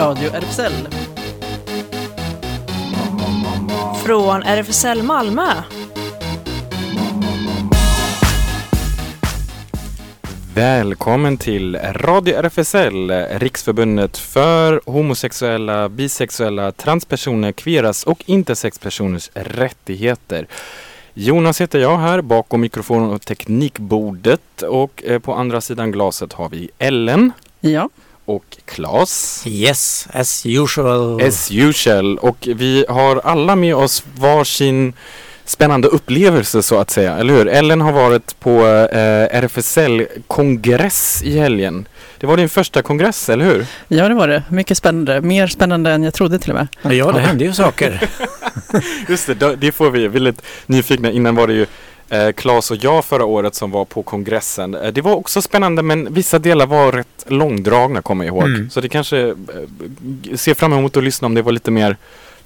[0.00, 0.72] Radio RFSL.
[4.04, 5.42] Från RFSL Malmö.
[10.54, 20.46] Välkommen till Radio RFSL, Riksförbundet för homosexuella, bisexuella, transpersoner, kveras och intersexpersoners rättigheter.
[21.14, 26.48] Jonas heter jag här bakom mikrofonen och teknikbordet och eh, på andra sidan glaset har
[26.48, 27.88] vi Ellen Ja,
[28.34, 29.42] och Klas.
[29.46, 31.22] Yes, as usual.
[31.22, 32.18] As usual.
[32.18, 34.92] Och vi har alla med oss varsin
[35.44, 37.48] spännande upplevelse så att säga, eller hur?
[37.48, 41.88] Ellen har varit på eh, RFSL-kongress i helgen.
[42.18, 43.66] Det var din första kongress, eller hur?
[43.88, 44.42] ja det var det.
[44.48, 45.20] Mycket spännande.
[45.20, 46.96] Mer spännande än jag trodde till och med.
[46.96, 48.08] Ja, det hände ju saker.
[49.08, 50.08] Just det, då- det får vi.
[50.08, 51.10] Vi är lite nyfikna.
[51.10, 51.66] Innan var det ju
[52.10, 54.74] eh, Claes och jag förra året som var på kongressen.
[54.74, 58.44] Eh, det var också spännande men vissa delar var rätt långdragna kommer jag ihåg.
[58.48, 58.70] Mm.
[58.70, 59.34] Så det kanske eh,
[60.34, 61.96] ser fram emot att lyssna om det var lite mer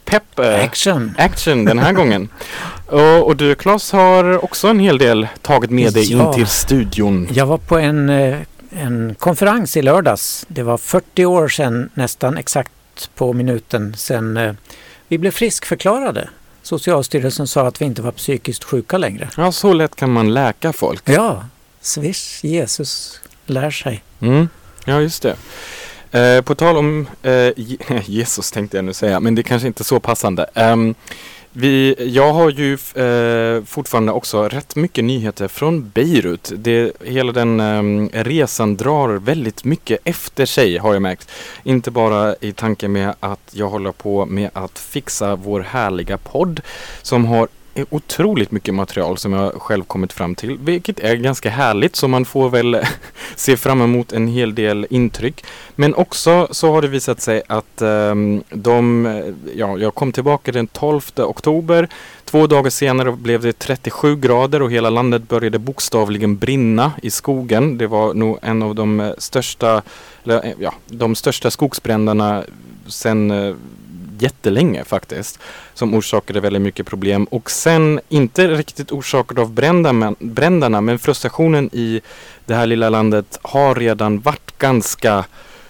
[0.04, 0.38] pepp.
[0.38, 1.14] Eh, Action.
[1.18, 2.28] action den här gången.
[2.86, 6.32] Och, och du Claes har också en hel del tagit med dig in Ja.
[6.32, 7.28] till studion.
[7.32, 8.36] Jag var på en, eh,
[8.70, 10.44] en konferens i lördags.
[10.48, 12.70] Det var 40 år sedan, nästan exakt
[13.14, 14.52] på minuten, sedan eh,
[15.08, 16.28] vi blev friskförklarade.
[16.64, 19.28] Socialstyrelsen sa att vi inte var psykiskt sjuka längre.
[19.36, 21.02] Ja, så lätt kan man läka folk.
[21.08, 21.44] Ja,
[21.80, 24.02] swish, Jesus lär sig.
[24.20, 24.48] Mm.
[24.84, 25.36] Ja, just det.
[26.20, 29.68] Eh, på tal om eh, Je- Jesus tänkte jag nu säga, men det är kanske
[29.68, 30.46] inte så passande.
[30.54, 30.94] Ehm,
[31.56, 36.52] vi, jag har ju eh, fortfarande också rätt mycket nyheter från Beirut.
[36.56, 41.30] Det, hela den eh, resan drar väldigt mycket efter sig har jag märkt.
[41.62, 46.61] Inte bara i tanke med att jag håller på med att fixa vår härliga podd
[47.02, 47.48] som har
[47.91, 52.25] otroligt mycket material som jag själv kommit fram till, vilket är ganska härligt så man
[52.25, 52.77] får väl
[53.36, 55.44] se fram emot en hel del intryck.
[55.75, 60.67] Men också så har det visat sig att um, de, ja, jag kom tillbaka den
[60.67, 61.89] 12 oktober.
[62.24, 67.79] Två dagar senare blev det 37 grader och hela landet började bokstavligen brinna i skogen.
[67.79, 69.83] Det var nog en av de eh, största,
[70.24, 72.45] eller, eh, ja, de största skogsbränderna
[72.86, 73.55] sedan eh,
[74.19, 75.39] jättelänge faktiskt.
[75.75, 81.70] Som orsakade väldigt mycket problem och sen inte riktigt orsakad av brändarna, brändarna men frustrationen
[81.73, 82.01] i
[82.47, 85.25] det här lilla landet har redan varit ganska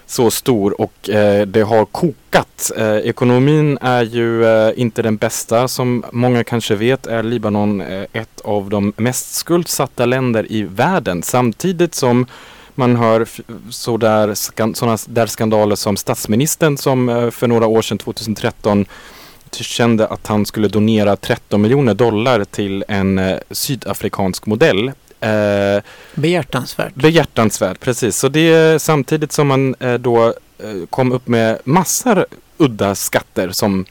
[0.07, 2.71] så stor och eh, det har kokat.
[2.77, 5.69] Eh, ekonomin är ju eh, inte den bästa.
[5.69, 11.23] Som många kanske vet är Libanon eh, ett av de mest skuldsatta länder i världen.
[11.23, 12.27] Samtidigt som
[12.75, 13.27] man hör
[13.71, 14.35] sådär,
[14.75, 18.87] sådana där skandaler som statsministern som eh, för några år sedan, 2013,
[19.51, 24.93] kände att han skulle donera 13 miljoner dollar till en eh, sydafrikansk modell.
[25.21, 25.83] Eh,
[26.15, 26.95] Behjärtansvärt.
[26.95, 28.17] Behjärtansvärt, precis.
[28.17, 32.27] Så det är samtidigt som man eh, då eh, kom upp med massor
[32.59, 33.85] udda skatter som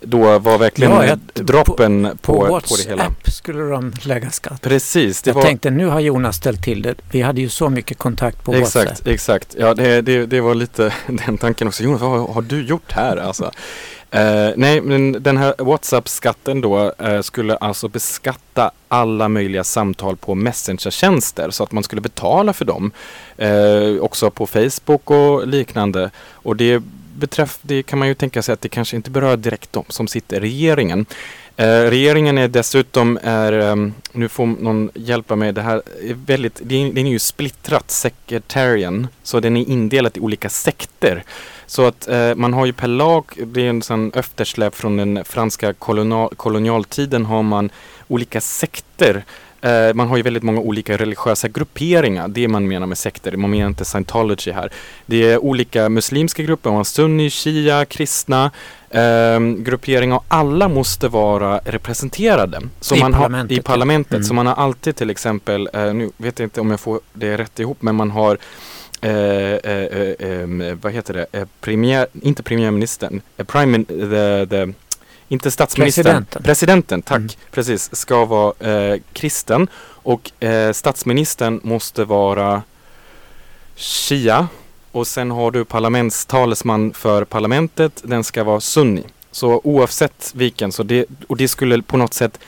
[0.00, 3.14] då var verkligen Ja, jag- droppen på, På, på, WhatsApp det hela.
[3.28, 4.62] skulle de lägga skatt.
[4.62, 6.94] Precis, det jag var tänkte nu har Jonas ställt till det.
[7.10, 9.06] Vi hade ju så mycket kontakt på exakt, WhatsApp.
[9.06, 9.56] exakt.
[9.58, 10.92] Ja, det, det, det var lite
[11.26, 11.82] den tanken också.
[11.82, 13.50] Jonas, vad har du gjort här alltså?
[14.10, 20.34] Eh, nej, men den här WhatsApp-skatten då eh, skulle alltså beskatta alla möjliga samtal på
[20.34, 22.90] Messenger-tjänster så att man skulle betala för dem.
[23.36, 26.10] Eh, också på Facebook och liknande.
[26.32, 26.82] Och det,
[27.18, 30.08] beträff, det kan man ju tänka sig att det kanske inte berör direkt de som
[30.08, 31.06] sitter i regeringen.
[31.56, 36.60] Eh, regeringen är dessutom, är, ehm, nu får någon hjälpa mig, det här är väldigt,
[36.62, 41.24] den är ju splittrat, secretarian, så den är indelad i olika sekter.
[41.66, 45.24] Så att eh, man har ju per lag, det är en sån eftersläp från den
[45.24, 47.70] franska kolonial, kolonialtiden, har man
[48.08, 49.24] olika sekter.
[49.60, 53.50] Eh, man har ju väldigt många olika religiösa grupperingar, det man menar med sekter, man
[53.50, 54.70] menar inte scientology här.
[55.06, 58.50] Det är olika muslimska grupper, man har sunni, shia, kristna,
[58.90, 62.60] ehm, grupperingar och alla måste vara representerade.
[62.80, 63.62] Så I man parlamentet, Har, I ja.
[63.62, 64.12] parlamentet.
[64.12, 64.24] Mm.
[64.24, 67.36] Så man har alltid till exempel, eh, nu vet jag inte om jag får det
[67.36, 68.38] rätt ihop, men man har
[69.00, 74.72] eh, eh, eh, ehm, vad heter det, eh, premiär, inte premiärministern, eh, prime, the, the,
[75.28, 76.42] inte statsministern, Presidenten.
[76.42, 77.30] presidenten tack, Mm.
[77.50, 78.52] precis, ska vara
[78.92, 82.62] eh, kristen och eh, statsministern måste vara
[83.76, 84.48] shia
[84.92, 89.02] och sen har du parlamentstalesman för parlamentet, den ska vara sunni.
[89.30, 92.38] Så oavsett vilken, så det, och det skulle på något sätt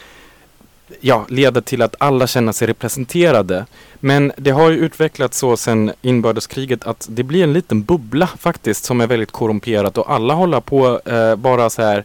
[1.01, 3.67] ja, leda till att alla känner sig representerade.
[4.01, 8.85] Men det har ju utvecklats så sedan inbördeskriget att det blir en liten bubbla faktiskt
[8.85, 12.05] som är väldigt korrumperad och alla håller på eh, bara så här,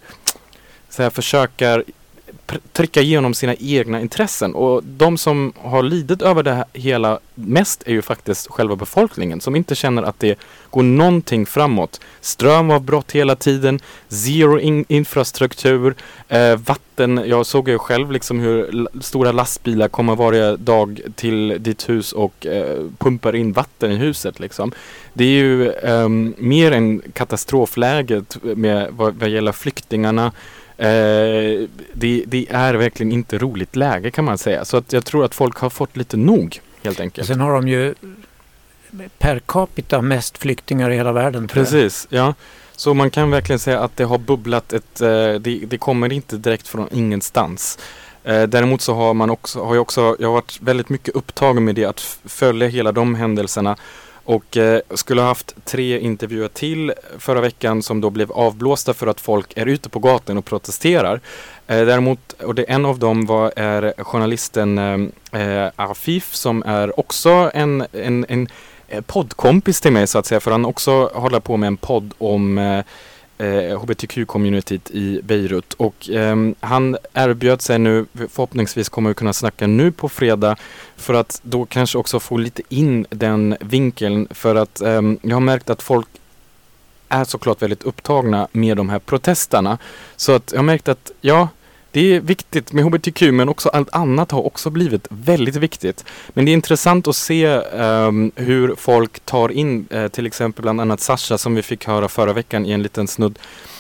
[0.95, 1.83] så här försöker
[2.73, 4.55] trycka igenom sina egna intressen.
[4.55, 9.41] Och de som har lidit över det här hela mest är ju faktiskt själva befolkningen
[9.41, 10.39] som inte känner att det
[10.69, 12.01] går någonting framåt.
[12.21, 15.95] Strömavbrott hela tiden, zero in infrastruktur,
[16.27, 17.23] eh, vatten.
[17.25, 22.45] Jag såg ju själv liksom hur stora lastbilar kommer varje dag till ditt hus och
[22.45, 24.71] eh, pumpar in vatten i huset liksom.
[25.13, 30.31] Det är ju eh, mer än katastrofläget med vad, vad gäller flyktingarna.
[30.77, 34.65] Eh, det, det är verkligen inte roligt läge kan man säga.
[34.65, 37.27] Så att jag tror att folk har fått lite nog helt enkelt.
[37.27, 37.95] Sen har de ju
[39.17, 41.47] per capita mest flyktingar i hela världen.
[41.47, 42.33] Precis, ja.
[42.75, 46.37] Så man kan verkligen säga att det har bubblat ett, eh, det, det kommer inte
[46.37, 47.79] direkt från ingenstans.
[48.23, 51.63] Eh, däremot så har man också, har jag också, jag har varit väldigt mycket upptagen
[51.63, 53.75] med det att följa hela de händelserna
[54.25, 59.07] och eh, skulle ha haft tre intervjuer till förra veckan som då blev avblåsta för
[59.07, 61.19] att folk är ute på gatan och protesterar.
[61.67, 64.77] Eh, däremot, och det, en av dem var, är journalisten
[65.31, 68.47] eh, eh Afif som är också en, en, en
[68.87, 72.13] eh, poddkompis till mig så att säga för han också håller på med en podd
[72.17, 72.83] om eh,
[73.37, 79.67] eh, hbtq-communityt i Beirut och eh, han erbjöd sig nu, förhoppningsvis kommer vi kunna snacka
[79.67, 80.55] nu på fredag
[80.95, 85.39] för att då kanske också få lite in den vinkeln för att eh, jag har
[85.39, 86.07] märkt att folk
[87.09, 89.77] är såklart väldigt upptagna med de här protesterna.
[90.15, 91.47] Så att jag har märkt att ja,
[91.95, 96.05] det är viktigt med hbtq men också allt annat har också blivit väldigt viktigt.
[96.29, 100.81] Men det är intressant att se um, hur folk tar in uh, till exempel bland
[100.81, 103.39] annat Sasha som vi fick höra förra veckan i en liten snudd.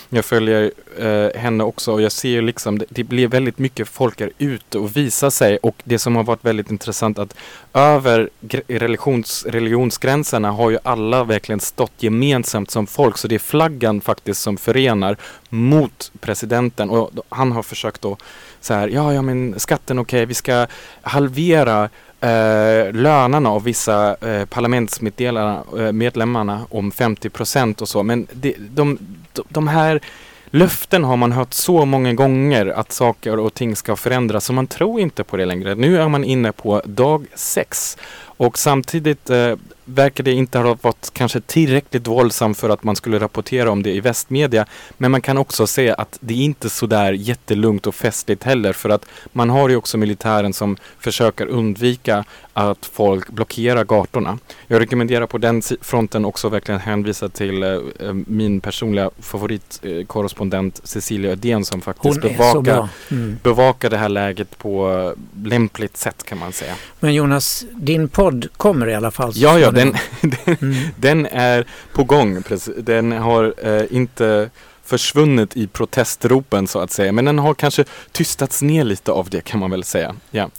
[0.09, 4.21] Jag följer eh, henne också och jag ser liksom det, det blir väldigt mycket folk
[4.21, 7.35] är ute och visar sig och det som har varit väldigt intressant att
[7.73, 8.29] över
[8.67, 13.17] religions, religionsgränserna har ju alla verkligen stått gemensamt som folk.
[13.17, 15.17] Så det är flaggan faktiskt som förenar
[15.49, 18.17] mot presidenten och han har försökt då
[18.61, 20.67] så här, ja ja men skatten okej, vi ska
[21.01, 21.89] halvera
[22.21, 28.03] eh, lönerna av vissa eh, parlamentsmedlemmarna eh, om 50 procent och så.
[28.03, 28.97] Men det, de,
[29.35, 30.01] de, de här
[30.49, 34.67] Löften har man hört så många gånger att saker och ting ska förändras så man
[34.67, 35.75] tror inte på det längre.
[35.75, 37.97] Nu är man inne på dag sex
[38.37, 39.55] och samtidigt eh,
[39.85, 43.91] verkar det inte ha varit kanske tillräckligt våldsamt för att man skulle rapportera om det
[43.91, 44.65] i västmedia.
[44.97, 48.73] Men man kan också se att det är inte så där jättelugnt och festligt heller
[48.73, 54.37] för att man har ju också militären som försöker undvika att folk blockerar gatorna.
[54.67, 61.31] Jag rekommenderar på den fronten också verkligen hänvisa till eh, eh, min personliga favoritkorrespondent Cecilia
[61.31, 62.87] Ödén som faktiskt bevakar.
[63.11, 63.37] Mm.
[63.43, 66.73] bevakar det här läget på eh, lämpligt sätt kan man säga.
[66.99, 69.31] Men Jonas, din podd kommer i alla fall.
[69.35, 69.71] Ja, ja,
[70.21, 70.75] den, Mm.
[70.95, 72.43] den är på gång.
[72.43, 72.73] precis.
[72.77, 74.49] Den har eh, inte
[74.83, 77.11] försvunnit i protestropen så att säga.
[77.11, 80.15] Men den har kanske tystats ner lite av det kan man väl säga.
[80.31, 80.49] Ja,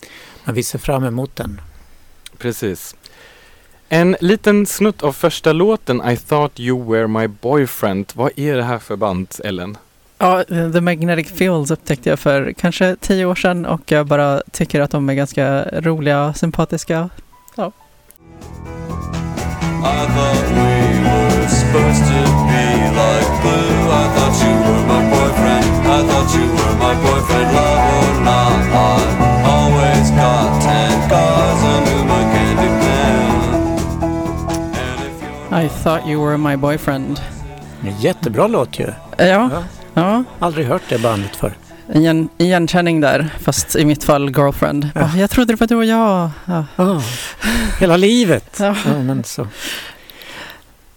[0.44, 1.60] Men vi ser fram emot den.
[2.38, 2.96] precis.
[3.88, 8.06] En liten snutt av första låten I thought you were my boyfriend.
[8.14, 9.78] Vad är det här för band, Ellen?
[10.18, 14.80] Ja, The Magnetic Fields upptäckte jag för kanske tio år sedan och jag bara tycker
[14.80, 17.08] att de är ganska roliga, sympatiska.
[19.86, 20.74] I thought we
[21.06, 22.66] were supposed to be
[23.02, 23.78] like glue.
[24.02, 25.66] I thought you were my boyfriend.
[25.96, 28.60] I thought you were my boyfriend, love or not.
[28.72, 28.96] I
[29.54, 33.28] always got ten cars under my candy pan.
[34.84, 37.20] And if you're I thought you were my boyfriend.
[37.84, 38.86] En Jättebra låt ju.
[39.18, 39.50] Ja, Ja.
[39.94, 41.52] ja Aldrig hört det bandet för.
[41.88, 44.90] En igen, igenkänning där, fast i mitt fall girlfriend.
[44.94, 45.00] Ja.
[45.00, 45.18] Ja.
[45.18, 46.30] Jag trodde det var du och jag.
[46.44, 46.64] Ja.
[46.76, 47.00] Ah,
[47.80, 48.56] hela livet.
[48.60, 48.76] Ja.
[48.86, 49.48] Ja, men så.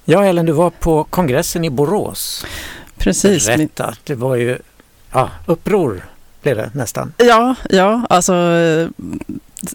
[0.06, 2.46] ja, Ellen, du var på kongressen i Borås.
[2.98, 3.48] Precis.
[3.48, 3.94] Berätta.
[4.04, 4.58] Det var ju
[5.12, 6.06] ja, uppror
[6.42, 7.14] blev det nästan.
[7.18, 8.34] Ja, ja, alltså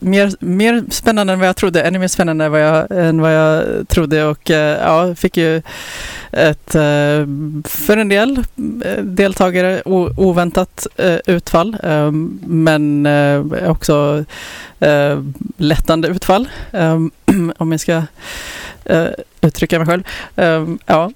[0.00, 3.34] mer, mer spännande än vad jag trodde, ännu mer spännande än vad jag, än vad
[3.34, 5.62] jag trodde och eh, ja, fick ju
[6.32, 7.26] ett eh,
[7.64, 8.44] för en del
[8.84, 9.82] eh, deltagare
[10.16, 10.86] oväntat
[11.26, 11.76] utfall
[12.40, 13.08] men
[13.66, 14.24] också
[15.56, 16.48] lättande utfall
[17.56, 18.02] om jag ska
[19.40, 20.02] uttrycka mig själv.
[20.86, 21.10] Ja,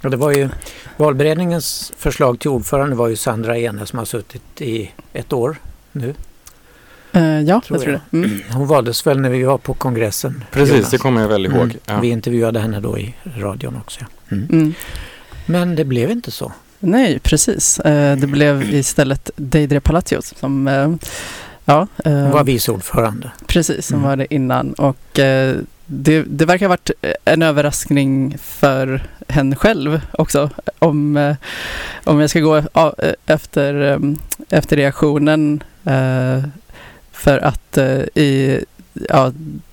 [0.00, 0.48] ja, Och det var ju
[0.96, 5.56] valberedningens förslag till ordförande var ju Sandra Ene som har suttit i ett år
[5.92, 6.14] nu.
[7.12, 8.16] eh, ja Tror jag tror det.
[8.18, 8.40] Mm.
[8.52, 10.44] Hon valdes väl när vi var på kongressen.
[10.52, 10.90] Precis, Jonas.
[10.90, 11.56] det kommer jag väl ihåg.
[11.62, 11.76] Mm.
[11.86, 12.00] Ja.
[12.00, 14.00] Vi intervjuade henne då i radion också.
[14.00, 14.06] ja.
[14.36, 14.48] Mm.
[14.52, 14.74] Mm.
[15.46, 16.52] Men det blev inte så.
[16.80, 17.78] Nej, precis.
[17.80, 20.90] Eh, det blev istället Deidre Palacios som eh,
[21.64, 23.30] ja, Hon var vice ordförande.
[23.46, 24.08] precis, som Mm.
[24.08, 24.72] var det innan.
[24.72, 25.18] Och
[25.90, 30.50] det, det verkar ha varit eh, en överraskning för henne själv också.
[30.78, 31.36] Om, eh,
[32.04, 32.62] om jag ska gå eh,
[33.26, 34.00] efter
[34.50, 35.62] efter reaktionen
[37.12, 37.78] för att
[38.14, 38.60] i
[39.08, 39.32] ja,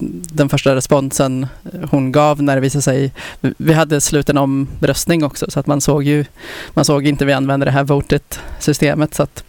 [0.10, 1.48] den första responsen
[1.92, 6.04] hon gav när det visade sig, vi hade sluten omröstning också så att man såg
[6.04, 6.26] ju,
[6.74, 9.44] man såg inte vi använde det här voted-systemet så att,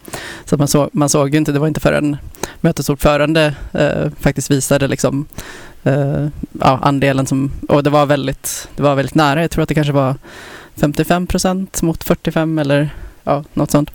[0.45, 2.17] så att man, såg, man såg ju inte, det var inte förrän
[2.61, 5.25] mötesordförande eh, faktiskt visade liksom
[5.87, 6.27] eh,
[6.59, 9.75] ja, andelen som, och det var väldigt, det var väldigt nära, jag tror att det
[9.75, 10.15] kanske var
[10.75, 12.89] 55 procent mot 45 eller
[13.23, 13.91] ja, något sånt.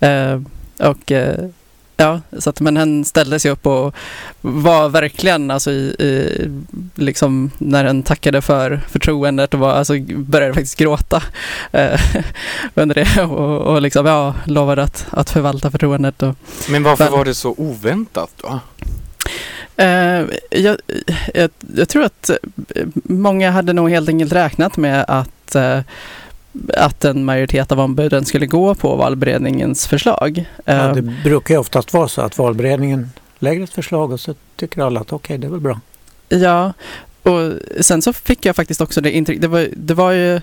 [0.00, 0.40] Eh,
[0.78, 1.48] och eh,
[1.96, 3.94] Ja, så att, men han ställde sig upp och
[4.40, 6.50] var verkligen, alltså i, i,
[6.94, 11.22] liksom när han tackade för förtroendet och var, alltså, började faktiskt gråta
[11.72, 12.00] eh,
[12.74, 16.22] under det och, och liksom, ja, lovade att, att förvalta förtroendet.
[16.22, 16.34] Och,
[16.68, 18.60] Men varför var det så oväntat då?
[19.76, 20.76] Eh, jag,
[21.34, 22.30] jag, jag, tror att
[23.04, 25.80] många hade nog helt enkelt räknat med att eh,
[26.76, 30.44] att en majoritet av ombuden skulle gå på valberedningens förslag.
[30.64, 34.82] Ja, det brukar ju oftast vara så att valberedningen lägger ett förslag och så tycker
[34.82, 35.80] alla att okej, okay, det är väl bra.
[36.28, 36.72] Ja,
[37.22, 40.40] och sen så fick jag faktiskt också det intrycket, det var, det var ju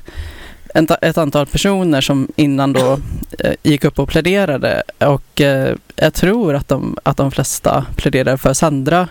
[0.73, 2.99] ett antal personer som innan då
[3.39, 8.38] eh, gick upp och pläderade och eh, jag tror att de, att de flesta pläderade
[8.38, 9.07] för Sandra.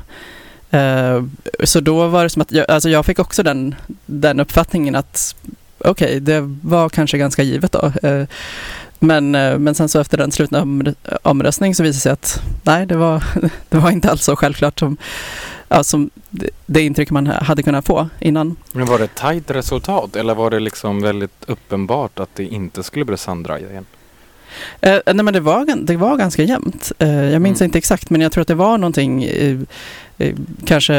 [0.71, 1.23] Eh,
[1.65, 3.75] så då var det som att jag, alltså jag fick också den,
[4.07, 5.35] den uppfattningen att
[5.79, 7.93] okej, okay, det var kanske ganska givet då.
[9.01, 10.67] Men, men sen så efter den slutna
[11.23, 13.25] omröstningen så visade det sig att nej, det var,
[13.69, 14.97] det var inte alls så självklart som,
[15.69, 16.11] ja, som
[16.67, 18.57] det intryck man hade kunnat få innan.
[18.73, 22.83] Men var det ett tajt resultat eller var det liksom väldigt uppenbart att det inte
[22.83, 23.87] skulle bli Sandra igen?
[24.81, 26.93] Eh, nej men det var, det var ganska jämnt.
[26.99, 27.69] Eh, jag minns mm.
[27.69, 29.59] inte exakt men jag tror att det var någonting eh,
[30.19, 30.35] Eh,
[30.65, 30.97] kanske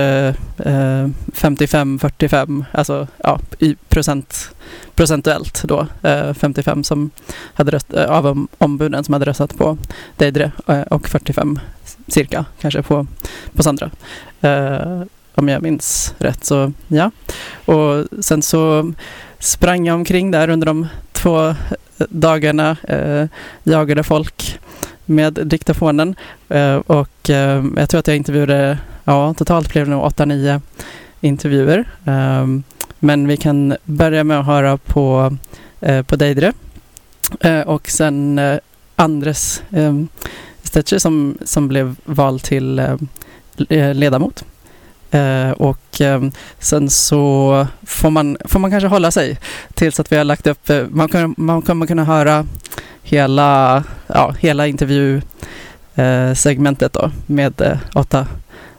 [0.58, 4.52] eh, 55-45, alltså ja, i procent,
[4.96, 5.88] procentuellt då.
[6.04, 7.12] Eh, 55 som
[7.54, 9.78] hade röst, av ombuden som hade röstat på
[10.18, 10.52] Deidre
[10.90, 11.60] och 45
[12.08, 13.08] cirka kanske på,
[13.54, 13.92] på Sandra.
[15.36, 17.12] om jag minns rätt så ja.
[17.66, 18.94] Och sen så
[19.40, 21.56] sprang jag omkring där under de två
[22.10, 23.26] dagarna eh,
[23.64, 24.60] jagade folk
[25.06, 26.16] med diktafonen
[26.50, 28.78] eh, och eh, jag tror att jag intervjuade,
[29.10, 30.62] ja totalt blev det nog 8-9
[31.22, 31.88] intervjuer.
[32.06, 32.64] Um,
[33.00, 35.38] men vi kan börja med att höra på,
[35.82, 36.54] eh, på Deidre
[37.40, 38.60] eh, och sen eh,
[38.96, 39.94] Andres eh,
[40.64, 42.80] Stetcher som, som blev vald till
[43.70, 44.46] eh, ledamot.
[45.12, 46.24] Eh, och eh,
[46.60, 49.40] sen så får man, får man kanske hålla sig
[49.74, 52.46] tills att vi har lagt upp, eh, man, kan, man kommer kunna höra
[53.04, 58.28] hela, ja, hela intervjusegmentet eh, då med eh, åtta,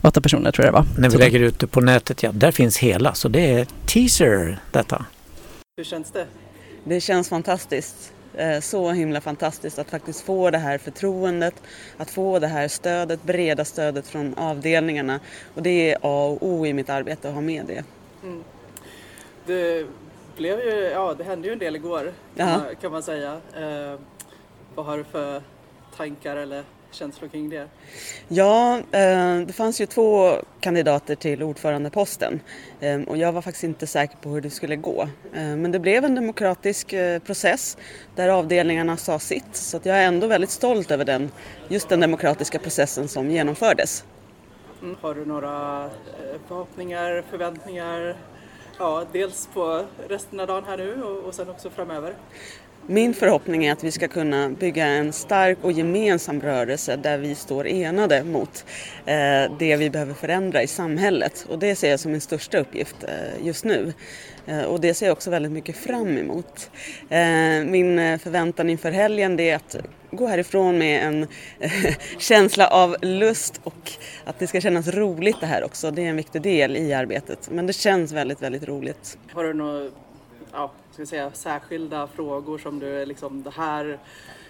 [0.03, 0.87] åtta personer tror jag det var.
[0.99, 4.59] När vi lägger ut det på nätet, ja, där finns hela, så det är teaser
[4.73, 5.05] detta.
[5.77, 6.27] Hur känns det?
[6.85, 8.13] Det känns fantastiskt.
[8.35, 11.55] Eh, så himla fantastiskt att faktiskt få det här förtroendet,
[11.97, 15.21] att få det här stödet, breda stödet från avdelningarna.
[15.55, 17.85] Och det är A och O i mitt arbete att ha med det.
[18.23, 18.45] Mm.
[19.47, 19.87] Det
[20.37, 23.41] blev ju, ja det hände ju en del igår kan, man, kan man, säga.
[23.57, 23.99] Eh,
[24.75, 25.43] vad har du för
[25.97, 27.69] tankar eller känslor kring det?
[28.29, 32.41] Ja, eh, det fanns ju två kandidater till ordförandeposten
[32.81, 35.03] eh, och jag var faktiskt inte säker på hur det skulle gå.
[35.35, 36.95] Eh, men det blev en demokratisk
[37.27, 37.79] process
[38.15, 41.31] där avdelningarna sa sitt så jag är ändå väldigt stolt över den,
[41.69, 44.05] just den demokratiska processen som genomfördes.
[44.83, 44.97] Mm.
[45.01, 45.91] Har du några
[46.49, 48.17] förhoppningar, förväntningar
[48.81, 52.15] Ja, dels på resten av dagen här nu och sen också framöver.
[52.87, 57.35] Min förhoppning är att vi ska kunna bygga en stark och gemensam rörelse där vi
[57.35, 58.65] står enade mot
[59.07, 61.47] eh, det vi behöver förändra i samhället.
[61.49, 63.93] Och det ser jag som min största uppgift eh, just nu.
[64.47, 66.71] Eh, och det ser jag också väldigt mycket fram emot.
[67.67, 69.77] Min förväntan inför helgen är att
[70.11, 71.27] gå härifrån med en
[72.19, 73.93] känsla av lust och
[74.25, 75.91] att det ska kännas roligt det här också.
[75.91, 77.51] Det är en viktig del i arbetet.
[77.51, 79.19] Men det känns väldigt, väldigt roligt.
[79.33, 79.93] Har du något
[80.53, 83.99] ja, ska säga, särskilda frågor som du liksom det här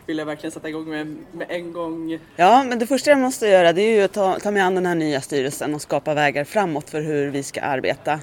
[0.06, 2.18] vill jag verkligen sätta igång med, med en gång.
[2.37, 4.75] Ja, men det första jag måste göra det är ju att ta, ta mig an
[4.75, 8.20] den här nya styrelsen och skapa vägar framåt för hur vi ska arbeta.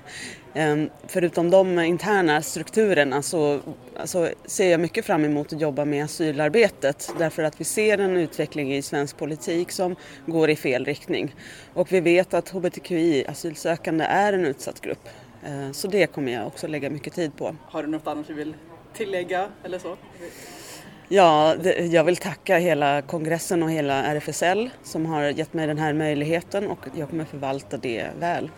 [0.54, 3.60] Ehm, förutom de interna strukturerna så
[3.98, 8.18] alltså, ser jag mycket fram emot att jobba med asylarbetet därför att vi ser en
[8.18, 9.96] utveckling i svensk politik som
[10.26, 11.36] går i fel riktning.
[11.74, 15.10] Och vi vet att hbtqi-asylsökande är en utsatt grupp.
[15.46, 17.56] Ehm, så det kommer jag också lägga mycket tid på.
[17.65, 18.56] Har du något annat du vill
[18.94, 19.98] tillägga eller så?
[21.08, 25.77] Ja, det, jag vill tacka hela kongressen och hela RFSL som har gett mig den
[25.77, 28.50] här möjligheten och jag kommer förvalta det väl.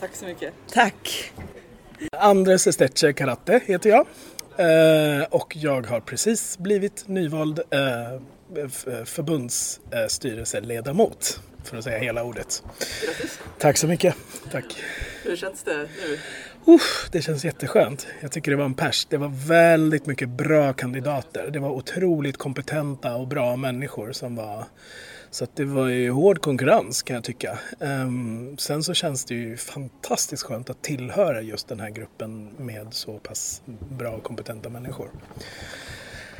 [0.00, 0.54] Tack så mycket.
[0.72, 1.32] Tack.
[2.12, 4.06] Andres Estetche Karate heter jag.
[4.58, 8.20] Eh, och jag har precis blivit nyvald eh,
[9.04, 11.40] förbundsstyrelseledamot.
[11.64, 12.62] För att säga hela ordet.
[13.04, 13.38] Grattis!
[13.58, 14.14] Tack så mycket.
[14.50, 14.64] Tack.
[15.24, 16.18] Hur känns det nu?
[16.74, 18.06] Uff, det känns jätteskönt.
[18.20, 19.06] Jag tycker det var en pers.
[19.10, 21.50] Det var väldigt mycket bra kandidater.
[21.50, 24.64] Det var otroligt kompetenta och bra människor som var...
[25.30, 27.58] Så det var ju hård konkurrens kan jag tycka.
[27.80, 32.86] Ehm, sen så känns det ju fantastiskt skönt att tillhöra just den här gruppen med
[32.90, 35.10] så pass bra och kompetenta människor.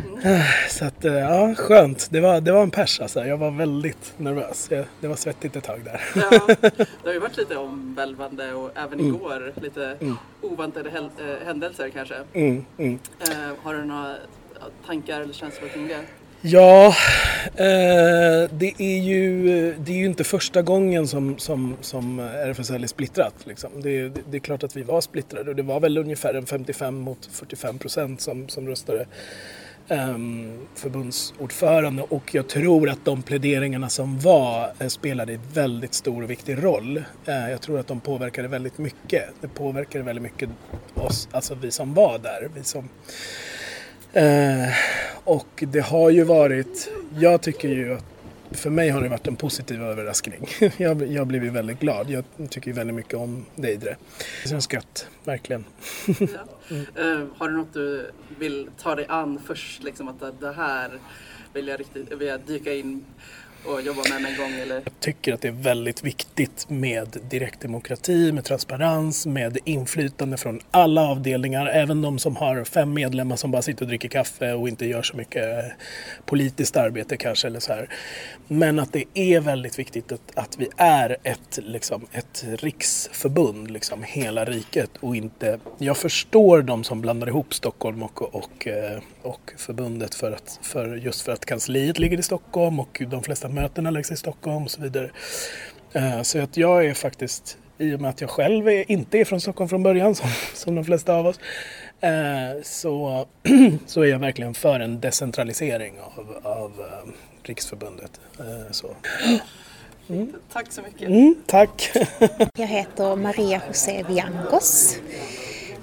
[0.70, 2.08] Så att eh, ja, skönt.
[2.10, 3.24] Det var, det var en pers alltså.
[3.26, 4.66] Jag var väldigt nervös.
[4.70, 6.00] Jag, det var svettigt ett tag där.
[6.14, 9.96] Ja, det har ju varit lite omvälvande och även igår lite
[10.42, 12.14] oväntade häl- eh, händelser kanske.
[12.32, 12.98] Mm, mm.
[13.20, 13.28] Eh,
[13.62, 14.14] har du några
[14.86, 16.00] tankar eller känslor kring det?
[16.40, 16.86] Ja,
[17.56, 19.42] eh, det, är ju,
[19.78, 23.34] det är ju inte första gången som, som, som RFSL är splittrat.
[23.44, 23.70] Liksom.
[23.82, 26.46] Det, är- det är klart att vi var splittrade och det var väl ungefär en
[26.46, 29.06] 55 mot 45 procent som, som röstade
[29.90, 36.22] Ehm, förbundsordförande och jag tror att de pläderingarna som var eh, spelade en väldigt stor
[36.22, 36.96] och viktig roll.
[37.26, 39.24] Eh, jag tror att de påverkade väldigt mycket.
[39.40, 40.50] Det påverkade väldigt mycket
[40.94, 42.50] oss, alltså vi som var där.
[42.54, 42.88] Vi som,
[44.12, 44.68] eh,
[45.24, 48.04] och det har ju varit, jag tycker ju att
[48.50, 50.48] för mig har det varit en positiv överraskning.
[50.76, 52.10] jag, jag blev ju väldigt glad.
[52.10, 53.96] Jag tycker ju väldigt mycket om Deidre.
[54.42, 55.64] Det känns gött, verkligen.
[56.94, 59.82] Eh, har du något du vill ta dig an först?
[59.82, 60.98] Liksom att det- det här
[61.52, 63.04] vill jag, riktigt, vill jag dyka in
[63.64, 64.52] och jobba med en gång?
[64.60, 64.74] Eller?
[64.74, 71.02] Jag tycker att det är väldigt viktigt med direktdemokrati, med transparens, med inflytande från alla
[71.02, 71.66] avdelningar.
[71.66, 75.02] Även de som har fem medlemmar som bara sitter och dricker kaffe och inte gör
[75.02, 75.72] så mycket eh,
[76.24, 77.46] politiskt arbete kanske.
[77.46, 77.88] Eller så här.
[78.48, 84.02] Men att det är väldigt viktigt att, att vi är ett, liksom, ett riksförbund, liksom,
[84.02, 84.90] hela riket.
[85.00, 90.32] Och inte, jag förstår de som blandar ihop Stockholm och, och, eh, och förbundet för
[90.32, 94.16] att, för, just för att kansliet ligger i Stockholm och de flesta mötena läggs i
[94.16, 95.10] Stockholm och så vidare.
[95.92, 99.24] Eh, Så att jag är faktiskt, i och med att jag själv är, inte är
[99.24, 101.40] från Stockholm från början som, som de flesta av oss,
[102.00, 103.26] eh, så,
[103.86, 107.10] så är jag verkligen för en decentralisering av, av eh,
[107.42, 108.20] Riksförbundet.
[108.70, 108.96] Så.
[110.52, 111.08] Tack så mycket.
[111.08, 111.90] Mm, tack!
[112.58, 114.98] Jag heter Maria José Viancos.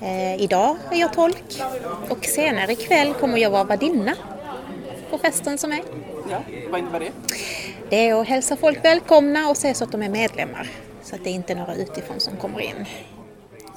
[0.06, 1.62] Eh, idag är jag tolk
[2.10, 4.16] och senare ikväll kommer jag vara värdinna
[5.10, 5.82] på festen som är.
[6.30, 7.12] Ja, vad innebär det?
[7.90, 10.70] Det är att hälsa folk välkomna och se så att de är medlemmar.
[11.04, 12.86] Så att det inte är några utifrån som kommer in.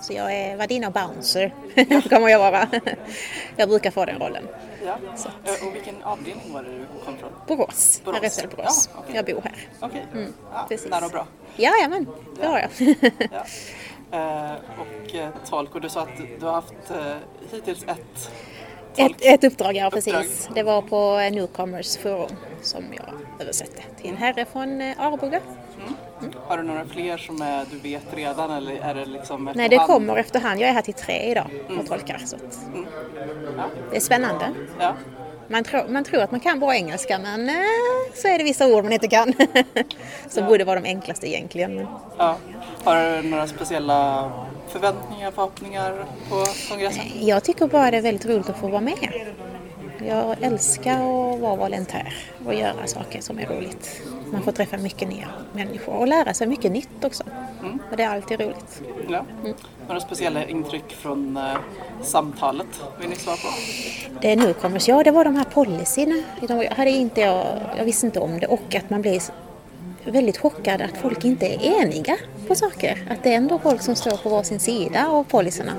[0.01, 1.55] Så jag är värdinna och bouncer,
[2.09, 2.69] kommer jag vara.
[3.57, 4.49] Jag brukar få den rollen.
[4.87, 4.99] Ja.
[5.45, 7.31] Eh, och vilken avdelning var det du kom från?
[7.47, 8.21] Borås, Borås.
[8.23, 8.91] RFSL Borås.
[8.95, 9.17] Ja, okej.
[9.17, 9.69] Jag bor här.
[9.81, 10.07] Okej,
[10.53, 10.91] ja, precis.
[10.91, 11.27] nära och bra.
[11.57, 12.07] Jajamän,
[12.41, 12.97] det har jag.
[13.31, 13.45] Ja.
[14.13, 16.09] Eh, och eh, tolk, och du sa att
[16.41, 16.97] du har haft eh,
[17.53, 18.31] hittills ett
[18.97, 20.05] Ett, ett uppdrag, ja Uppdrag.
[20.05, 20.49] precis.
[20.55, 22.31] Det var på Newcomers Forum
[22.63, 25.41] som jag översatte till en herre från Arboga.
[26.47, 29.77] Har du några fler som är, du vet redan eller är det liksom Nej, det
[29.79, 30.61] kommer efterhand.
[30.61, 31.47] Jag är här till tre idag
[31.81, 32.19] och tolkar.
[32.19, 32.61] Så att
[33.91, 34.51] det är spännande.
[34.81, 34.95] Ja.
[35.49, 37.55] Man, tror man tror att man kan bra engelska men eh,
[38.15, 39.33] så är det vissa ord man inte kan.
[40.29, 41.75] som borde vara de enklaste egentligen.
[41.75, 41.87] Men
[42.19, 42.37] ja.
[42.85, 44.31] Har du några speciella
[44.69, 47.05] förväntningar, förhoppningar på kongressen?
[47.21, 49.13] jag tycker bara det är väldigt roligt att få vara med.
[50.07, 52.15] Jag älskar att vara volontär
[52.47, 54.03] och göra saker som är roligt.
[54.33, 57.25] Man får träffa mycket nya människor och lära sig mycket nytt också.
[57.91, 58.83] Och det är alltid roligt.
[59.09, 59.25] Ja.
[59.87, 61.43] Några speciella intryck från eh,
[62.03, 62.67] samtalet
[63.01, 63.49] vill ni svara på?
[64.21, 66.23] Det är newcomers, ja det var de här policyerna.
[66.41, 69.23] De hade inte jag, jag visste inte om det och att man blir
[70.05, 72.17] väldigt chockad att folk inte är eniga
[72.49, 73.07] på saker.
[73.11, 75.73] Att det är ändå folk som står på varsin sida av policyerna.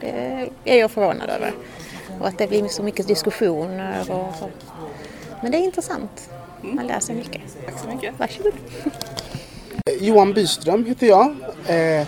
[0.00, 1.52] Det är jag förvånad över.
[2.20, 4.50] Och att det blir så mycket diskussioner och så.
[5.42, 6.30] Men det är intressant.
[6.62, 7.42] Man lär sig mycket.
[7.66, 8.14] Tack så mycket.
[8.18, 8.52] Varsågod.
[10.00, 11.30] Johan Byström heter jag.
[11.66, 12.06] Eh,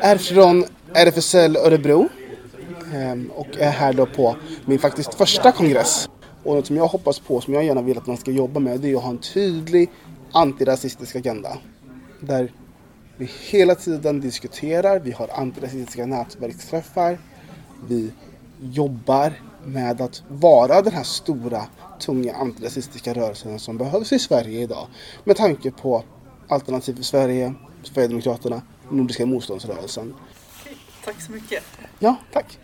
[0.00, 2.08] är från RFSL Örebro.
[2.94, 6.08] Eh, och är här då på min faktiskt första kongress.
[6.42, 8.80] Och något som jag hoppas på, som jag gärna vill att man ska jobba med,
[8.80, 9.90] det är att ha en tydlig
[10.32, 11.58] antirasistisk agenda.
[12.20, 12.52] Där
[13.16, 17.18] vi hela tiden diskuterar, vi har antirasistiska nätverksträffar.
[17.88, 18.10] Vi
[18.62, 19.32] jobbar
[19.64, 21.62] med att vara den här stora,
[22.00, 24.86] tunga antirasistiska rörelsen som behövs i Sverige idag.
[25.24, 26.04] Med tanke på
[26.48, 30.14] Alternativ för Sverige, Sverigedemokraterna, Nordiska motståndsrörelsen.
[31.04, 31.64] Tack så mycket.
[31.98, 32.58] Ja, tack.